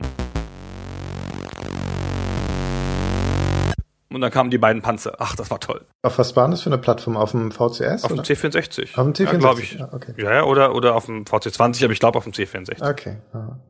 Und 4.12 4.20
dann 4.22 4.30
kamen 4.30 4.50
die 4.50 4.56
beiden 4.58 4.80
Panzer. 4.80 5.16
Ach, 5.18 5.36
das 5.36 5.50
war 5.50 5.60
toll. 5.60 5.84
Auf 6.02 6.18
was 6.18 6.34
war 6.36 6.48
das 6.48 6.62
für 6.62 6.70
eine 6.70 6.78
Plattform? 6.78 7.16
Auf 7.18 7.32
dem 7.32 7.50
VCS? 7.50 8.04
Auf 8.04 8.08
dem 8.12 8.20
oder? 8.20 8.22
C64. 8.22 8.96
Auf 8.98 9.04
dem 9.04 9.12
C64, 9.12 9.42
Ja, 9.42 9.58
ich. 9.58 9.72
ja, 9.74 9.88
okay. 9.92 10.14
Ja, 10.16 10.32
ja, 10.34 10.44
oder, 10.44 10.74
oder 10.74 10.94
auf 10.94 11.04
dem 11.06 11.24
VC20, 11.24 11.84
aber 11.84 11.92
ich 11.92 12.00
glaube 12.00 12.16
auf 12.16 12.24
dem 12.24 12.32
C64. 12.32 12.88
Okay. 12.88 13.18
aha. 13.34 13.60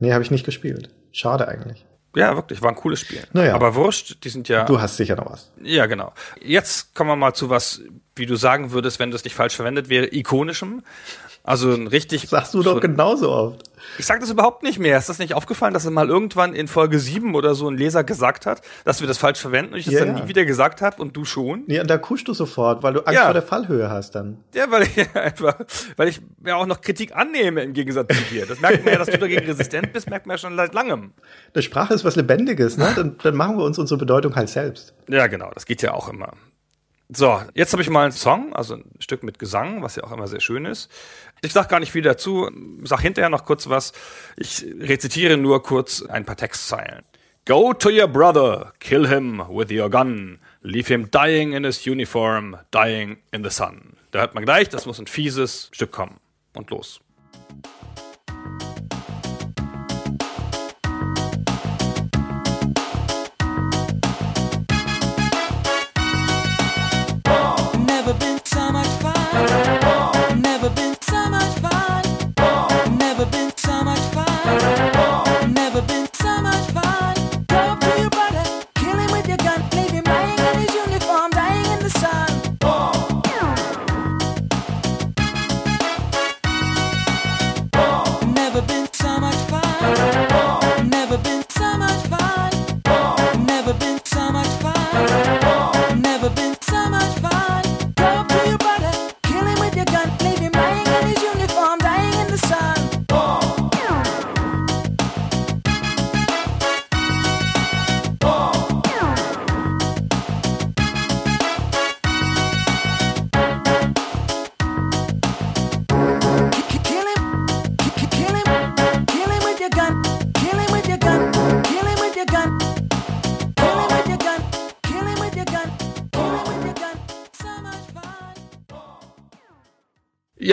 Nee, 0.00 0.12
habe 0.12 0.24
ich 0.24 0.32
nicht 0.32 0.44
gespielt. 0.44 0.90
Schade 1.12 1.46
eigentlich. 1.46 1.86
Ja, 2.16 2.36
wirklich, 2.36 2.62
war 2.62 2.70
ein 2.70 2.76
cooles 2.76 3.00
Spiel. 3.00 3.22
Naja. 3.32 3.54
Aber 3.54 3.74
wurscht, 3.74 4.24
die 4.24 4.28
sind 4.28 4.48
ja. 4.48 4.64
Du 4.64 4.80
hast 4.80 4.96
sicher 4.96 5.16
noch 5.16 5.30
was. 5.30 5.50
Ja, 5.62 5.86
genau. 5.86 6.12
Jetzt 6.40 6.94
kommen 6.94 7.10
wir 7.10 7.16
mal 7.16 7.34
zu 7.34 7.50
was, 7.50 7.80
wie 8.16 8.26
du 8.26 8.36
sagen 8.36 8.70
würdest, 8.70 8.98
wenn 8.98 9.10
das 9.10 9.24
nicht 9.24 9.34
falsch 9.34 9.56
verwendet 9.56 9.88
wäre, 9.88 10.14
ikonischem. 10.14 10.82
Also 11.42 11.72
ein 11.72 11.86
richtig. 11.88 12.28
Sagst 12.28 12.54
du 12.54 12.62
so 12.62 12.74
doch 12.74 12.80
genauso 12.80 13.30
oft. 13.30 13.62
Ich 13.98 14.06
sag 14.06 14.20
das 14.20 14.30
überhaupt 14.30 14.62
nicht 14.62 14.78
mehr. 14.78 14.98
Ist 14.98 15.08
das 15.08 15.18
nicht 15.18 15.34
aufgefallen, 15.34 15.72
dass 15.74 15.84
es 15.84 15.90
mal 15.90 16.08
irgendwann 16.08 16.54
in 16.54 16.68
Folge 16.68 16.98
7 16.98 17.34
oder 17.34 17.54
so 17.54 17.68
ein 17.68 17.76
Leser 17.76 18.04
gesagt 18.04 18.46
hat, 18.46 18.60
dass 18.84 19.00
wir 19.00 19.06
das 19.08 19.18
falsch 19.18 19.40
verwenden 19.40 19.74
und 19.74 19.78
ich 19.78 19.84
das 19.86 19.94
Ja, 19.94 20.04
dann 20.04 20.16
ja. 20.16 20.22
nie 20.22 20.28
wieder 20.28 20.44
gesagt 20.44 20.82
habe 20.82 21.00
und 21.00 21.16
du 21.16 21.24
schon? 21.24 21.64
Ja, 21.68 21.82
und 21.82 21.88
da 21.90 21.98
kuschst 21.98 22.26
du 22.28 22.34
sofort, 22.34 22.82
weil 22.82 22.94
du 22.94 23.00
Angst 23.00 23.14
Ja. 23.14 23.24
vor 23.24 23.32
der 23.34 23.42
Fallhöhe 23.42 23.90
hast 23.90 24.14
dann. 24.14 24.38
Ja, 24.54 24.70
weil 24.70 24.82
ich 24.82 24.96
einfach, 25.16 25.56
weil 25.96 26.08
ich 26.08 26.20
ja 26.44 26.56
auch 26.56 26.66
noch 26.66 26.80
Kritik 26.80 27.14
annehme 27.16 27.62
im 27.62 27.72
Gegensatz 27.72 28.08
zu 28.16 28.22
dir. 28.34 28.46
Das 28.46 28.60
merkt 28.60 28.84
man 28.84 28.92
ja, 28.94 28.98
dass 28.98 29.08
du 29.08 29.18
dagegen 29.18 29.46
resistent 29.46 29.92
bist, 29.92 30.10
merkt 30.10 30.26
man 30.26 30.34
ja 30.34 30.38
schon 30.38 30.56
seit 30.56 30.74
langem. 30.74 31.12
Der 31.54 31.62
Sprache 31.62 31.94
ist 31.94 32.04
was 32.04 32.16
Lebendiges, 32.16 32.76
ne? 32.76 32.92
Dann, 32.96 33.16
dann 33.22 33.34
machen 33.36 33.56
wir 33.58 33.64
uns 33.64 33.78
unsere 33.78 33.98
Bedeutung 33.98 34.34
halt 34.34 34.48
selbst. 34.48 34.94
Ja, 35.08 35.26
genau, 35.26 35.50
das 35.54 35.66
geht 35.66 35.82
ja 35.82 35.92
auch 35.94 36.08
immer. 36.08 36.32
So, 37.10 37.38
jetzt 37.52 37.72
habe 37.72 37.82
ich 37.82 37.90
mal 37.90 38.04
einen 38.04 38.12
Song, 38.12 38.54
also 38.56 38.76
ein 38.76 38.84
Stück 38.98 39.22
mit 39.22 39.38
Gesang, 39.38 39.82
was 39.82 39.94
ja 39.96 40.04
auch 40.04 40.12
immer 40.12 40.26
sehr 40.26 40.40
schön 40.40 40.64
ist. 40.64 40.90
Ich 41.44 41.52
sag 41.52 41.68
gar 41.68 41.80
nicht 41.80 41.92
viel 41.92 42.02
dazu, 42.02 42.50
sag 42.82 43.00
hinterher 43.00 43.30
noch 43.30 43.44
kurz 43.44 43.68
was. 43.68 43.92
Ich 44.36 44.64
rezitiere 44.80 45.36
nur 45.36 45.62
kurz 45.62 46.02
ein 46.02 46.24
paar 46.24 46.36
Textzeilen. 46.36 47.04
Go 47.46 47.74
to 47.74 47.90
your 47.90 48.08
brother, 48.08 48.72
kill 48.80 49.06
him 49.06 49.42
with 49.50 49.70
your 49.70 49.90
gun, 49.90 50.38
leave 50.62 50.88
him 50.88 51.10
dying 51.10 51.52
in 51.52 51.64
his 51.64 51.86
uniform, 51.86 52.56
dying 52.70 53.18
in 53.32 53.44
the 53.44 53.50
sun. 53.50 53.98
Da 54.12 54.20
hört 54.20 54.34
man 54.34 54.44
gleich, 54.44 54.70
das 54.70 54.86
muss 54.86 54.98
ein 54.98 55.06
fieses 55.06 55.68
Stück 55.72 55.92
kommen. 55.92 56.20
Und 56.54 56.70
los. 56.70 57.00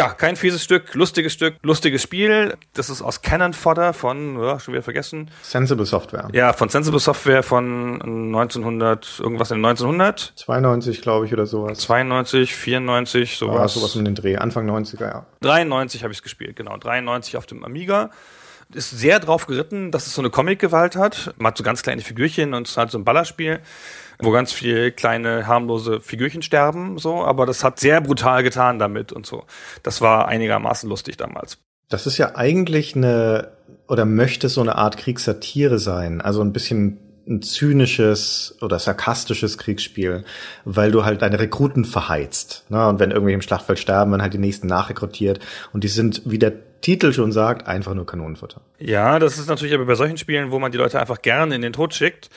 Ja, 0.01 0.09
kein 0.15 0.35
fieses 0.35 0.63
Stück, 0.63 0.95
lustiges 0.95 1.31
Stück, 1.31 1.57
lustiges 1.61 2.01
Spiel. 2.01 2.57
Das 2.73 2.89
ist 2.89 3.03
aus 3.03 3.21
Cannon 3.21 3.53
Fodder 3.53 3.93
von, 3.93 4.35
ja, 4.41 4.59
schon 4.59 4.73
wieder 4.73 4.81
vergessen. 4.81 5.29
Sensible 5.43 5.85
Software. 5.85 6.27
Ja, 6.33 6.53
von 6.53 6.69
Sensible 6.69 6.99
Software 6.99 7.43
von 7.43 8.01
1900, 8.01 9.19
irgendwas 9.19 9.51
in 9.51 9.57
den 9.59 9.65
1900. 9.65 10.33
92, 10.37 11.03
glaube 11.03 11.27
ich, 11.27 11.33
oder 11.33 11.45
sowas. 11.45 11.77
92, 11.81 12.55
94, 12.55 13.41
War 13.43 13.47
sowas. 13.53 13.73
sowas 13.75 13.95
um 13.95 14.03
den 14.03 14.15
Dreh. 14.15 14.37
Anfang 14.37 14.67
90er, 14.67 15.05
ja. 15.05 15.25
93 15.41 16.01
habe 16.01 16.11
ich 16.11 16.17
es 16.17 16.23
gespielt, 16.23 16.55
genau. 16.55 16.77
93 16.77 17.37
auf 17.37 17.45
dem 17.45 17.63
Amiga. 17.63 18.09
Ist 18.73 18.89
sehr 18.89 19.19
drauf 19.19 19.45
geritten, 19.45 19.91
dass 19.91 20.07
es 20.07 20.15
so 20.15 20.21
eine 20.23 20.31
Comic-Gewalt 20.31 20.95
hat. 20.95 21.35
Man 21.37 21.51
hat 21.51 21.57
so 21.59 21.63
ganz 21.63 21.83
kleine 21.83 22.01
Figürchen 22.01 22.55
und 22.55 22.65
es 22.65 22.71
ist 22.71 22.77
halt 22.77 22.89
so 22.89 22.97
ein 22.97 23.03
Ballerspiel, 23.05 23.59
wo 24.21 24.31
ganz 24.31 24.51
viele 24.51 24.91
kleine, 24.91 25.47
harmlose 25.47 25.99
Figürchen 25.99 26.41
sterben, 26.41 26.97
so. 26.97 27.23
Aber 27.23 27.45
das 27.45 27.63
hat 27.63 27.79
sehr 27.79 28.01
brutal 28.01 28.43
getan 28.43 28.79
damit 28.79 29.11
und 29.11 29.25
so. 29.25 29.43
Das 29.83 30.01
war 30.01 30.27
einigermaßen 30.27 30.89
lustig 30.89 31.17
damals. 31.17 31.57
Das 31.89 32.07
ist 32.07 32.17
ja 32.17 32.35
eigentlich 32.35 32.95
eine, 32.95 33.51
oder 33.87 34.05
möchte 34.05 34.49
so 34.49 34.61
eine 34.61 34.75
Art 34.75 34.97
Kriegssatire 34.97 35.79
sein. 35.79 36.21
Also 36.21 36.41
ein 36.41 36.53
bisschen 36.53 36.99
ein 37.27 37.41
zynisches 37.41 38.57
oder 38.61 38.79
sarkastisches 38.79 39.57
Kriegsspiel, 39.57 40.23
weil 40.65 40.91
du 40.91 41.05
halt 41.05 41.21
deine 41.21 41.39
Rekruten 41.39 41.85
verheizt. 41.85 42.65
Ne? 42.69 42.87
Und 42.87 42.99
wenn 42.99 43.11
irgendwie 43.11 43.33
im 43.33 43.41
Schlachtfeld 43.41 43.79
sterben, 43.79 44.11
werden 44.11 44.21
halt 44.21 44.33
die 44.33 44.39
nächsten 44.39 44.67
nachrekrutiert. 44.67 45.39
Und 45.71 45.83
die 45.83 45.87
sind, 45.87 46.23
wie 46.25 46.39
der 46.39 46.53
Titel 46.81 47.13
schon 47.13 47.31
sagt, 47.31 47.67
einfach 47.67 47.93
nur 47.93 48.05
Kanonenfutter. 48.05 48.61
Ja, 48.79 49.19
das 49.19 49.37
ist 49.37 49.47
natürlich 49.47 49.75
aber 49.75 49.85
bei 49.85 49.95
solchen 49.95 50.17
Spielen, 50.17 50.51
wo 50.51 50.59
man 50.59 50.71
die 50.71 50.77
Leute 50.77 50.99
einfach 50.99 51.21
gerne 51.21 51.55
in 51.55 51.61
den 51.61 51.73
Tod 51.73 51.93
schickt, 51.93 52.29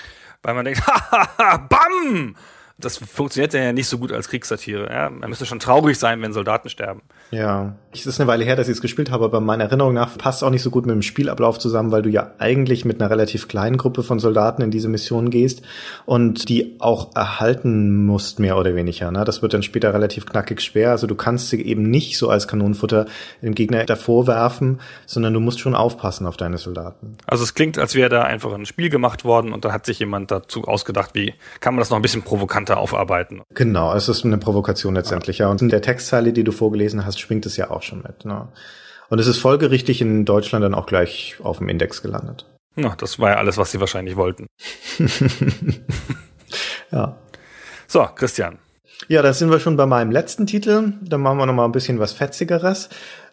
weil 0.44 0.54
man 0.54 0.64
denkt, 0.64 0.82
bam! 1.68 2.36
Das 2.76 2.98
funktioniert 2.98 3.54
ja 3.54 3.72
nicht 3.72 3.88
so 3.88 3.98
gut 3.98 4.12
als 4.12 4.28
Kriegssatire. 4.28 4.90
Ja? 4.92 5.08
Man 5.08 5.30
müsste 5.30 5.46
schon 5.46 5.60
traurig 5.60 5.98
sein, 5.98 6.20
wenn 6.22 6.32
Soldaten 6.32 6.68
sterben. 6.68 7.02
Ja, 7.34 7.74
es 7.92 8.06
ist 8.06 8.20
eine 8.20 8.28
Weile 8.28 8.44
her, 8.44 8.56
dass 8.56 8.68
ich 8.68 8.74
es 8.74 8.80
gespielt 8.80 9.10
habe, 9.10 9.24
aber 9.24 9.40
meiner 9.40 9.64
Erinnerung 9.64 9.94
nach 9.94 10.16
passt 10.18 10.38
es 10.38 10.42
auch 10.42 10.50
nicht 10.50 10.62
so 10.62 10.70
gut 10.70 10.86
mit 10.86 10.94
dem 10.94 11.02
Spielablauf 11.02 11.58
zusammen, 11.58 11.90
weil 11.90 12.02
du 12.02 12.10
ja 12.10 12.32
eigentlich 12.38 12.84
mit 12.84 13.00
einer 13.00 13.10
relativ 13.10 13.48
kleinen 13.48 13.76
Gruppe 13.76 14.02
von 14.02 14.18
Soldaten 14.18 14.62
in 14.62 14.70
diese 14.70 14.88
Mission 14.88 15.30
gehst 15.30 15.62
und 16.06 16.48
die 16.48 16.76
auch 16.78 17.14
erhalten 17.16 18.04
musst, 18.06 18.38
mehr 18.38 18.56
oder 18.56 18.74
weniger. 18.74 19.10
Ne? 19.10 19.24
Das 19.24 19.42
wird 19.42 19.54
dann 19.54 19.62
später 19.62 19.92
relativ 19.94 20.26
knackig 20.26 20.60
schwer. 20.60 20.90
Also 20.90 21.06
du 21.06 21.14
kannst 21.14 21.50
sie 21.50 21.62
eben 21.62 21.90
nicht 21.90 22.18
so 22.18 22.28
als 22.28 22.46
Kanonenfutter 22.46 23.06
dem 23.42 23.54
Gegner 23.54 23.84
davor 23.84 24.26
werfen, 24.26 24.80
sondern 25.06 25.34
du 25.34 25.40
musst 25.40 25.60
schon 25.60 25.74
aufpassen 25.74 26.26
auf 26.26 26.36
deine 26.36 26.58
Soldaten. 26.58 27.16
Also 27.26 27.42
es 27.42 27.54
klingt, 27.54 27.78
als 27.78 27.94
wäre 27.96 28.08
da 28.08 28.22
einfach 28.22 28.52
ein 28.52 28.66
Spiel 28.66 28.90
gemacht 28.90 29.24
worden 29.24 29.52
und 29.52 29.64
da 29.64 29.72
hat 29.72 29.86
sich 29.86 29.98
jemand 29.98 30.30
dazu 30.30 30.64
ausgedacht, 30.64 31.10
wie 31.14 31.34
kann 31.60 31.74
man 31.74 31.80
das 31.80 31.90
noch 31.90 31.96
ein 31.96 32.02
bisschen 32.02 32.22
provokanter 32.22 32.78
aufarbeiten. 32.78 33.42
Genau, 33.54 33.92
es 33.94 34.08
ist 34.08 34.24
eine 34.24 34.38
Provokation 34.38 34.94
letztendlich, 34.94 35.38
ja. 35.38 35.48
Und 35.48 35.62
in 35.62 35.68
der 35.68 35.82
Textzeile, 35.82 36.32
die 36.32 36.44
du 36.44 36.52
vorgelesen 36.52 37.06
hast, 37.06 37.20
schwingt 37.24 37.46
es 37.46 37.56
ja 37.56 37.70
auch 37.70 37.82
schon 37.82 38.02
mit. 38.02 38.24
Ne? 38.24 38.48
Und 39.08 39.18
es 39.18 39.26
ist 39.26 39.38
folgerichtig 39.38 40.00
in 40.00 40.24
Deutschland 40.24 40.64
dann 40.64 40.74
auch 40.74 40.86
gleich 40.86 41.36
auf 41.42 41.58
dem 41.58 41.68
Index 41.68 42.02
gelandet. 42.02 42.46
Na, 42.76 42.94
das 42.96 43.18
war 43.18 43.30
ja 43.30 43.36
alles, 43.36 43.56
was 43.56 43.70
sie 43.70 43.80
wahrscheinlich 43.80 44.16
wollten. 44.16 44.46
Ja. 46.90 47.16
So, 47.88 48.06
Christian. 48.14 48.58
Ja, 49.08 49.20
da 49.22 49.32
sind 49.32 49.50
wir 49.50 49.58
schon 49.58 49.76
bei 49.76 49.86
meinem 49.86 50.12
letzten 50.12 50.46
Titel. 50.46 50.92
Dann 51.02 51.20
machen 51.20 51.38
wir 51.38 51.46
noch 51.46 51.54
mal 51.54 51.64
ein 51.64 51.72
bisschen 51.72 51.98
was 51.98 52.12
Fetzigeres. 52.12 52.88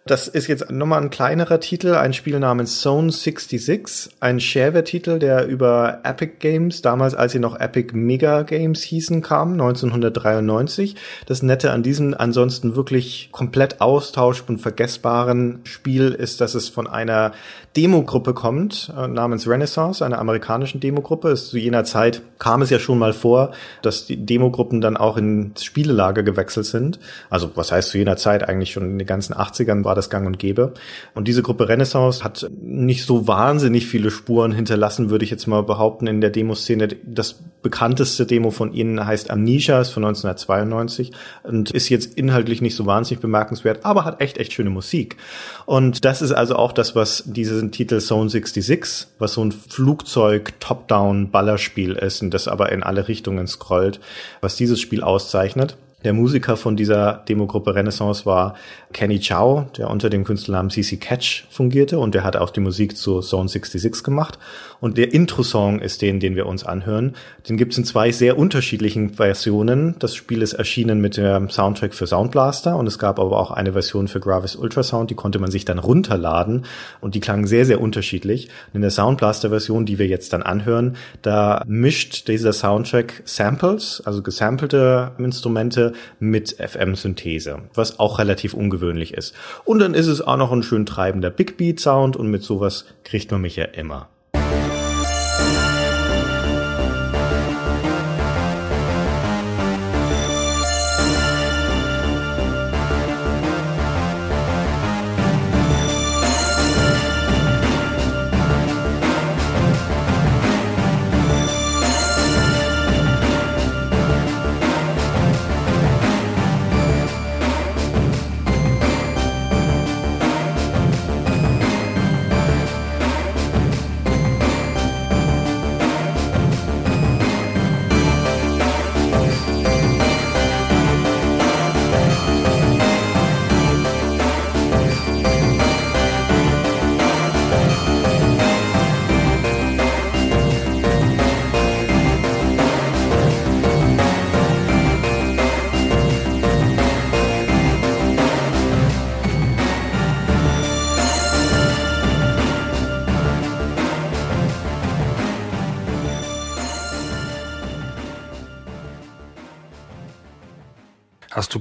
Das 0.08 0.28
ist 0.28 0.48
jetzt 0.48 0.72
nochmal 0.72 1.00
ein 1.00 1.12
kleinerer 1.12 1.60
Titel, 1.60 1.94
ein 1.94 2.14
Spiel 2.14 2.40
namens 2.40 2.82
Zone 2.82 3.12
66, 3.12 4.16
ein 4.20 4.40
Shareware-Titel, 4.40 5.20
der 5.20 5.46
über 5.46 6.00
Epic 6.04 6.38
Games, 6.40 6.82
damals 6.82 7.14
als 7.14 7.34
sie 7.34 7.40
noch 7.40 7.60
Epic 7.60 7.96
Mega 7.96 8.42
Games 8.42 8.82
hießen, 8.82 9.22
kam, 9.22 9.52
1993. 9.52 10.96
Das 11.28 11.44
Nette 11.44 11.70
an 11.72 11.84
diesem 11.84 12.16
ansonsten 12.16 12.76
wirklich 12.76 13.30
komplett 13.32 13.80
austausch- 13.80 14.44
und 14.48 14.58
vergessbaren 14.58 15.60
Spiel 15.66 16.10
ist, 16.14 16.42
dass 16.42 16.56
es 16.56 16.68
von 16.68 16.88
einer 16.88 17.34
Demogruppe 17.78 18.34
kommt, 18.34 18.92
äh, 18.98 19.08
namens 19.08 19.48
Renaissance, 19.48 20.06
einer 20.06 20.20
amerikanischen 20.20 20.82
Demogruppe. 20.82 21.34
Zu 21.36 21.58
jener 21.58 21.86
Zeit 21.86 22.22
kam 22.38 22.62
es 22.62 22.70
ja 22.70 22.80
schon 22.80 23.00
mal 23.00 23.14
vor, 23.14 23.52
dass 23.82 24.06
die 24.06 24.18
Demogruppen 24.18 24.82
dann 24.82 24.98
auch 24.98 25.16
ins 25.16 25.64
Spielelager 25.64 26.24
gewechselt 26.24 26.66
sind. 26.66 27.00
Also 27.30 27.52
was 27.56 27.72
heißt 27.72 27.90
zu 27.90 27.98
jener 27.98 28.18
Zeit 28.18 28.48
eigentlich 28.48 28.72
schon 28.72 28.84
in 28.84 29.00
den 29.00 29.08
ganzen 29.08 29.34
80ern 29.34 29.86
war 29.86 29.96
das 29.96 30.10
gang 30.10 30.28
und 30.28 30.38
gäbe. 30.38 30.74
Und 31.14 31.30
diese 31.30 31.44
Gruppe 31.44 31.70
Renaissance 31.70 32.24
hat 32.24 32.50
nicht 32.62 33.06
so 33.06 33.28
wahnsinnig 33.28 33.88
viele 33.88 34.12
Spuren 34.12 34.52
hinterlassen, 34.52 35.10
würde 35.10 35.24
ich 35.24 35.32
jetzt 35.32 35.48
mal 35.48 35.64
behaupten, 35.64 36.08
in 36.08 36.20
der 36.20 36.30
Demoszene. 36.30 36.90
Das 37.06 37.40
bekannteste 37.62 38.26
Demo 38.26 38.50
von 38.52 38.74
ihnen 38.74 39.06
heißt 39.06 39.30
Amnesia, 39.30 39.82
ist 39.82 39.92
von 39.92 40.06
1992 40.06 41.12
und 41.44 41.72
ist 41.72 41.90
jetzt 41.90 42.18
inhaltlich 42.18 42.62
nicht 42.62 42.76
so 42.76 42.86
wahnsinnig 42.86 43.20
bemerkenswert, 43.22 43.84
aber 43.86 44.06
hat 44.06 44.22
echt, 44.22 44.38
echt 44.38 44.54
schöne 44.54 44.70
Musik. 44.70 45.18
Und 45.66 46.06
das 46.06 46.22
ist 46.22 46.32
also 46.32 46.56
auch 46.56 46.72
das, 46.72 46.96
was 46.96 47.24
diesen 47.26 47.72
Titel 47.72 48.00
Zone 48.00 48.30
66, 48.30 49.08
was 49.20 49.34
so 49.34 49.44
ein 49.44 49.52
Flugzeug-Top-Down-Ballerspiel 49.52 51.94
ist 51.94 52.22
und 52.22 52.32
das 52.34 52.48
aber 52.48 52.72
in 52.72 52.84
alle 52.84 53.08
Richtungen 53.08 53.48
scrollt, 53.48 54.00
was 54.42 54.56
dieses 54.56 54.80
Spiel 54.80 55.02
auszeichnet. 55.04 55.76
Der 56.04 56.14
Musiker 56.14 56.58
von 56.58 56.76
dieser 56.76 57.24
Demogruppe 57.30 57.76
Renaissance 57.76 58.26
war 58.26 58.56
Kenny 58.92 59.20
Chow, 59.20 59.66
der 59.78 59.90
unter 59.90 60.10
dem 60.10 60.24
Künstlernamen 60.24 60.70
CC 60.72 60.98
Catch 60.98 61.46
fungierte 61.50 62.00
und 62.00 62.16
der 62.16 62.24
hat 62.24 62.36
auch 62.36 62.50
die 62.50 62.60
Musik 62.60 62.98
zu 62.98 63.22
Zone 63.22 63.48
66 63.48 64.04
gemacht. 64.04 64.40
Und 64.80 64.98
der 64.98 65.14
Intro-Song 65.14 65.80
ist 65.80 66.02
den, 66.02 66.20
den 66.20 66.36
wir 66.36 66.48
uns 66.48 66.66
anhören. 66.66 67.16
Den 67.48 67.58
gibt's 67.58 67.78
in 67.78 67.86
zwei 67.86 68.12
sehr 68.12 68.40
unterschiedlichen 68.40 69.12
Versionen. 69.12 69.96
Das 70.00 70.16
Spiel 70.16 70.42
ist 70.42 70.54
erschienen 70.54 71.02
mit 71.02 71.18
dem 71.18 71.50
Soundtrack 71.50 71.94
für 71.94 72.08
Sound 72.08 72.32
Blaster 72.32 72.76
und 72.78 72.88
es 72.88 72.98
gab 72.98 73.20
aber 73.20 73.38
auch 73.40 73.52
eine 73.52 73.74
Version 73.74 74.08
für 74.08 74.20
Gravis 74.20 74.56
Ultrasound, 74.56 75.12
die 75.12 75.16
konnte 75.16 75.38
man 75.38 75.52
sich 75.52 75.66
dann 75.66 75.78
runterladen 75.78 76.66
und 77.00 77.14
die 77.14 77.20
klangen 77.20 77.46
sehr, 77.46 77.66
sehr 77.66 77.80
unterschiedlich. 77.80 78.48
Und 78.70 78.78
in 78.78 78.82
der 78.82 78.90
Sound 78.90 79.20
Blaster-Version, 79.20 79.86
die 79.86 80.00
wir 80.00 80.08
jetzt 80.08 80.34
dann 80.34 80.42
anhören, 80.42 80.98
da 81.22 81.62
mischt 81.68 82.28
dieser 82.28 82.52
Soundtrack 82.52 83.22
Samples, 83.26 84.02
also 84.04 84.24
gesampelte 84.24 85.12
Instrumente 85.20 85.91
mit 86.20 86.56
FM-Synthese, 86.60 87.60
was 87.74 88.00
auch 88.00 88.20
relativ 88.20 88.54
ungewöhnlich 88.54 89.14
ist. 89.14 89.36
Und 89.66 89.80
dann 89.80 89.94
ist 89.94 90.08
es 90.08 90.22
auch 90.22 90.38
noch 90.38 90.52
ein 90.52 90.64
schön 90.64 90.86
treibender 90.86 91.30
Big 91.30 91.58
Beat 91.58 91.80
Sound 91.80 92.16
und 92.16 92.30
mit 92.30 92.44
sowas 92.44 92.86
kriegt 93.04 93.32
man 93.32 93.42
mich 93.42 93.56
ja 93.56 93.66
immer. 93.66 94.10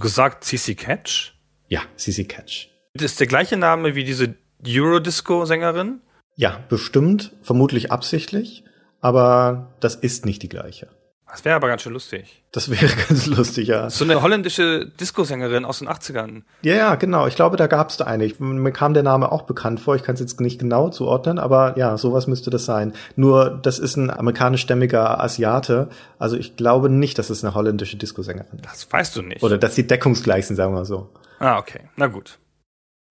Gesagt 0.01 0.45
CC 0.45 0.75
Catch? 0.75 1.35
Ja, 1.69 1.83
CC 1.97 2.25
Catch. 2.25 2.69
Das 2.95 3.13
ist 3.13 3.21
der 3.21 3.27
gleiche 3.27 3.57
Name 3.57 3.95
wie 3.95 4.05
diese 4.05 4.35
Eurodisco-Sängerin? 4.67 6.01
Ja, 6.37 6.59
bestimmt, 6.69 7.33
vermutlich 7.43 7.93
absichtlich, 7.93 8.65
aber 9.01 9.75
das 9.81 9.95
ist 9.95 10.27
nicht 10.27 10.43
die 10.43 10.49
gleiche. 10.49 10.89
Das 11.31 11.45
wäre 11.45 11.55
aber 11.57 11.69
ganz 11.69 11.83
schön 11.83 11.93
lustig. 11.93 12.43
Das 12.53 12.71
wäre 12.71 12.93
ganz 13.09 13.27
lustig, 13.27 13.69
ja. 13.69 13.89
So 13.91 14.05
eine 14.05 14.23
holländische 14.23 14.87
Disco-Sängerin 14.87 15.65
aus 15.65 15.79
den 15.79 15.89
80ern. 15.89 16.43
Ja, 16.63 16.75
ja, 16.75 16.95
genau. 16.97 17.27
Ich 17.27 17.37
glaube, 17.37 17.57
da 17.57 17.67
gab's 17.67 17.97
da 17.97 18.05
eine. 18.05 18.25
Ich, 18.25 18.41
mir 18.41 18.73
kam 18.73 18.95
der 18.95 19.03
Name 19.03 19.31
auch 19.31 19.43
bekannt 19.43 19.81
vor. 19.81 19.95
Ich 19.95 20.03
kann 20.03 20.15
es 20.15 20.21
jetzt 20.21 20.41
nicht 20.41 20.59
genau 20.59 20.89
zuordnen, 20.89 21.39
aber 21.39 21.79
ja, 21.79 21.97
sowas 21.97 22.27
müsste 22.27 22.51
das 22.51 22.65
sein. 22.65 22.93
Nur, 23.17 23.51
das 23.63 23.79
ist 23.79 23.97
ein 23.97 24.11
amerikanischstämmiger 24.11 25.23
Asiate. 25.23 25.89
Also 26.19 26.37
ich 26.37 26.57
glaube 26.57 26.91
nicht, 26.91 27.19
dass 27.19 27.31
es 27.31 27.45
eine 27.45 27.55
holländische 27.55 27.97
Disco-Sängerin 27.97 28.59
ist. 28.59 28.65
Das 28.65 28.93
weißt 28.93 29.17
du 29.17 29.23
nicht. 29.23 29.43
Oder 29.43 29.59
dass 29.59 29.75
sie 29.75 29.87
deckungsgleich 29.87 30.47
sind, 30.47 30.57
sagen 30.57 30.73
wir 30.73 30.79
mal 30.79 30.85
so. 30.85 31.11
Ah, 31.39 31.59
okay. 31.59 31.89
Na 31.97 32.09
gut. 32.09 32.39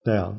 Naja. 0.03 0.35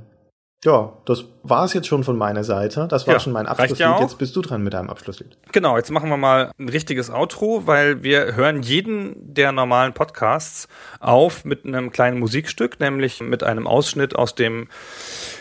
Ja, 0.62 0.92
das 1.07 1.25
war's 1.42 1.73
jetzt 1.73 1.87
schon 1.87 2.05
von 2.05 2.18
meiner 2.18 2.44
Seite. 2.44 2.87
Das 2.90 3.07
war 3.07 3.14
Ja, 3.14 3.20
schon 3.20 3.33
mein 3.33 3.46
Abschlusslied. 3.46 3.79
ja. 3.79 3.99
Jetzt 4.01 4.18
bist 4.18 4.37
du 4.37 4.42
dran 4.42 4.62
mit 4.62 4.75
deinem 4.75 4.90
Abschlusslied. 4.90 5.38
Genau, 5.53 5.79
jetzt 5.79 5.90
machen 5.90 6.11
wir 6.11 6.18
mal 6.18 6.51
ein 6.59 6.68
richtiges 6.68 7.11
Outro, 7.11 7.66
weil 7.66 8.03
wir 8.03 8.35
hören 8.35 8.62
jeden 8.62 9.33
der 9.35 9.53
normalen 9.53 9.94
Podcasts 9.94 10.68
auf 11.01 11.46
mit 11.46 11.64
einem 11.64 11.90
kleinen 11.92 12.18
Musikstück, 12.18 12.79
nämlich 12.79 13.20
mit 13.23 13.42
einem 13.42 13.66
Ausschnitt 13.66 14.14
aus 14.16 14.35
dem 14.35 14.68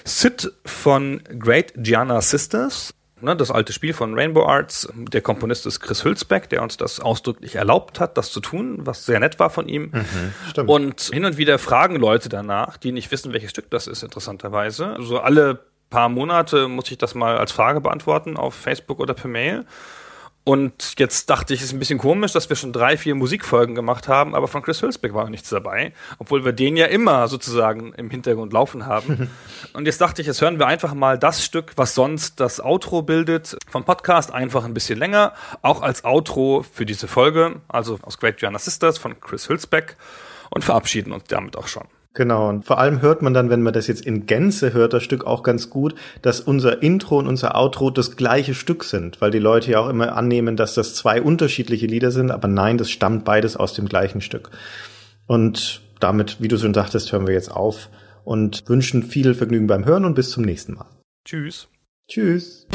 Sid 0.05 0.53
von 0.65 1.21
Great 1.37 1.73
Gianna 1.75 2.21
Sisters. 2.21 2.93
Ne, 3.21 3.35
das 3.35 3.51
alte 3.51 3.73
Spiel 3.73 3.93
von 3.93 4.13
Rainbow 4.13 4.45
Arts. 4.45 4.87
Der 4.95 5.21
Komponist 5.21 5.65
ist 5.65 5.79
Chris 5.79 6.03
Hülsbeck, 6.03 6.49
der 6.49 6.61
uns 6.63 6.77
das 6.77 6.99
ausdrücklich 6.99 7.55
erlaubt 7.55 7.99
hat, 7.99 8.17
das 8.17 8.31
zu 8.31 8.39
tun, 8.39 8.77
was 8.85 9.05
sehr 9.05 9.19
nett 9.19 9.39
war 9.39 9.49
von 9.49 9.67
ihm. 9.67 9.91
Stimmt. 10.49 10.69
Und 10.69 11.01
hin 11.01 11.25
und 11.25 11.37
wieder 11.37 11.59
fragen 11.59 11.95
Leute 11.95 12.29
danach, 12.29 12.77
die 12.77 12.91
nicht 12.91 13.11
wissen, 13.11 13.33
welches 13.33 13.51
Stück 13.51 13.69
das 13.69 13.87
ist, 13.87 14.03
interessanterweise. 14.03 14.93
Also 14.95 15.19
alle 15.19 15.59
paar 15.89 16.09
Monate 16.09 16.67
muss 16.67 16.89
ich 16.91 16.97
das 16.97 17.15
mal 17.15 17.37
als 17.37 17.51
Frage 17.51 17.81
beantworten 17.81 18.37
auf 18.37 18.53
Facebook 18.53 18.99
oder 18.99 19.13
per 19.13 19.29
Mail. 19.29 19.65
Und 20.49 20.95
jetzt 20.97 21.29
dachte 21.29 21.53
ich, 21.53 21.59
es 21.59 21.67
ist 21.67 21.73
ein 21.73 21.77
bisschen 21.77 21.99
komisch, 21.99 22.31
dass 22.31 22.49
wir 22.49 22.55
schon 22.55 22.73
drei, 22.73 22.97
vier 22.97 23.13
Musikfolgen 23.13 23.75
gemacht 23.75 24.07
haben, 24.07 24.33
aber 24.33 24.47
von 24.47 24.63
Chris 24.63 24.81
Hülsbeck 24.81 25.13
war 25.13 25.25
noch 25.25 25.29
nichts 25.29 25.49
dabei, 25.49 25.93
obwohl 26.17 26.43
wir 26.43 26.53
den 26.53 26.75
ja 26.75 26.87
immer 26.87 27.27
sozusagen 27.27 27.93
im 27.93 28.09
Hintergrund 28.09 28.51
laufen 28.51 28.87
haben. 28.87 29.29
Und 29.73 29.85
jetzt 29.85 30.01
dachte 30.01 30.23
ich, 30.23 30.27
jetzt 30.27 30.41
hören 30.41 30.57
wir 30.57 30.65
einfach 30.65 30.95
mal 30.95 31.19
das 31.19 31.45
Stück, 31.45 31.73
was 31.75 31.93
sonst 31.93 32.39
das 32.39 32.59
Outro 32.59 33.03
bildet, 33.03 33.59
vom 33.69 33.83
Podcast 33.83 34.33
einfach 34.33 34.65
ein 34.65 34.73
bisschen 34.73 34.97
länger, 34.97 35.33
auch 35.61 35.83
als 35.83 36.03
Outro 36.03 36.63
für 36.63 36.87
diese 36.87 37.07
Folge, 37.07 37.61
also 37.67 37.99
aus 38.01 38.17
Great 38.17 38.37
Gianna 38.37 38.57
Sisters 38.57 38.97
von 38.97 39.19
Chris 39.19 39.49
Hülsbeck 39.49 39.97
und 40.49 40.63
verabschieden 40.63 41.11
uns 41.11 41.25
damit 41.27 41.57
auch 41.57 41.67
schon. 41.67 41.85
Genau, 42.19 42.49
und 42.49 42.65
vor 42.65 42.79
allem 42.79 43.01
hört 43.01 43.21
man 43.21 43.33
dann, 43.33 43.49
wenn 43.49 43.61
man 43.61 43.71
das 43.71 43.87
jetzt 43.87 44.05
in 44.05 44.25
Gänze 44.25 44.73
hört, 44.73 44.91
das 44.91 45.03
Stück 45.03 45.25
auch 45.25 45.41
ganz 45.41 45.69
gut, 45.69 45.95
dass 46.21 46.41
unser 46.41 46.83
Intro 46.83 47.17
und 47.17 47.27
unser 47.27 47.55
Outro 47.55 47.91
das 47.91 48.17
gleiche 48.17 48.53
Stück 48.53 48.83
sind, 48.83 49.21
weil 49.21 49.31
die 49.31 49.39
Leute 49.39 49.71
ja 49.71 49.79
auch 49.79 49.87
immer 49.87 50.17
annehmen, 50.17 50.57
dass 50.57 50.73
das 50.73 50.95
zwei 50.95 51.21
unterschiedliche 51.21 51.85
Lieder 51.85 52.11
sind, 52.11 52.29
aber 52.29 52.49
nein, 52.49 52.77
das 52.77 52.91
stammt 52.91 53.23
beides 53.23 53.55
aus 53.55 53.73
dem 53.73 53.87
gleichen 53.87 54.19
Stück. 54.19 54.49
Und 55.27 55.81
damit, 56.01 56.41
wie 56.41 56.49
du 56.49 56.57
schon 56.57 56.73
sagtest, 56.73 57.13
hören 57.13 57.25
wir 57.25 57.33
jetzt 57.33 57.53
auf 57.53 57.87
und 58.25 58.67
wünschen 58.67 59.03
viel 59.03 59.33
Vergnügen 59.33 59.67
beim 59.67 59.85
Hören 59.85 60.03
und 60.03 60.15
bis 60.15 60.31
zum 60.31 60.43
nächsten 60.43 60.73
Mal. 60.73 60.87
Tschüss. 61.23 61.69
Tschüss. 62.09 62.67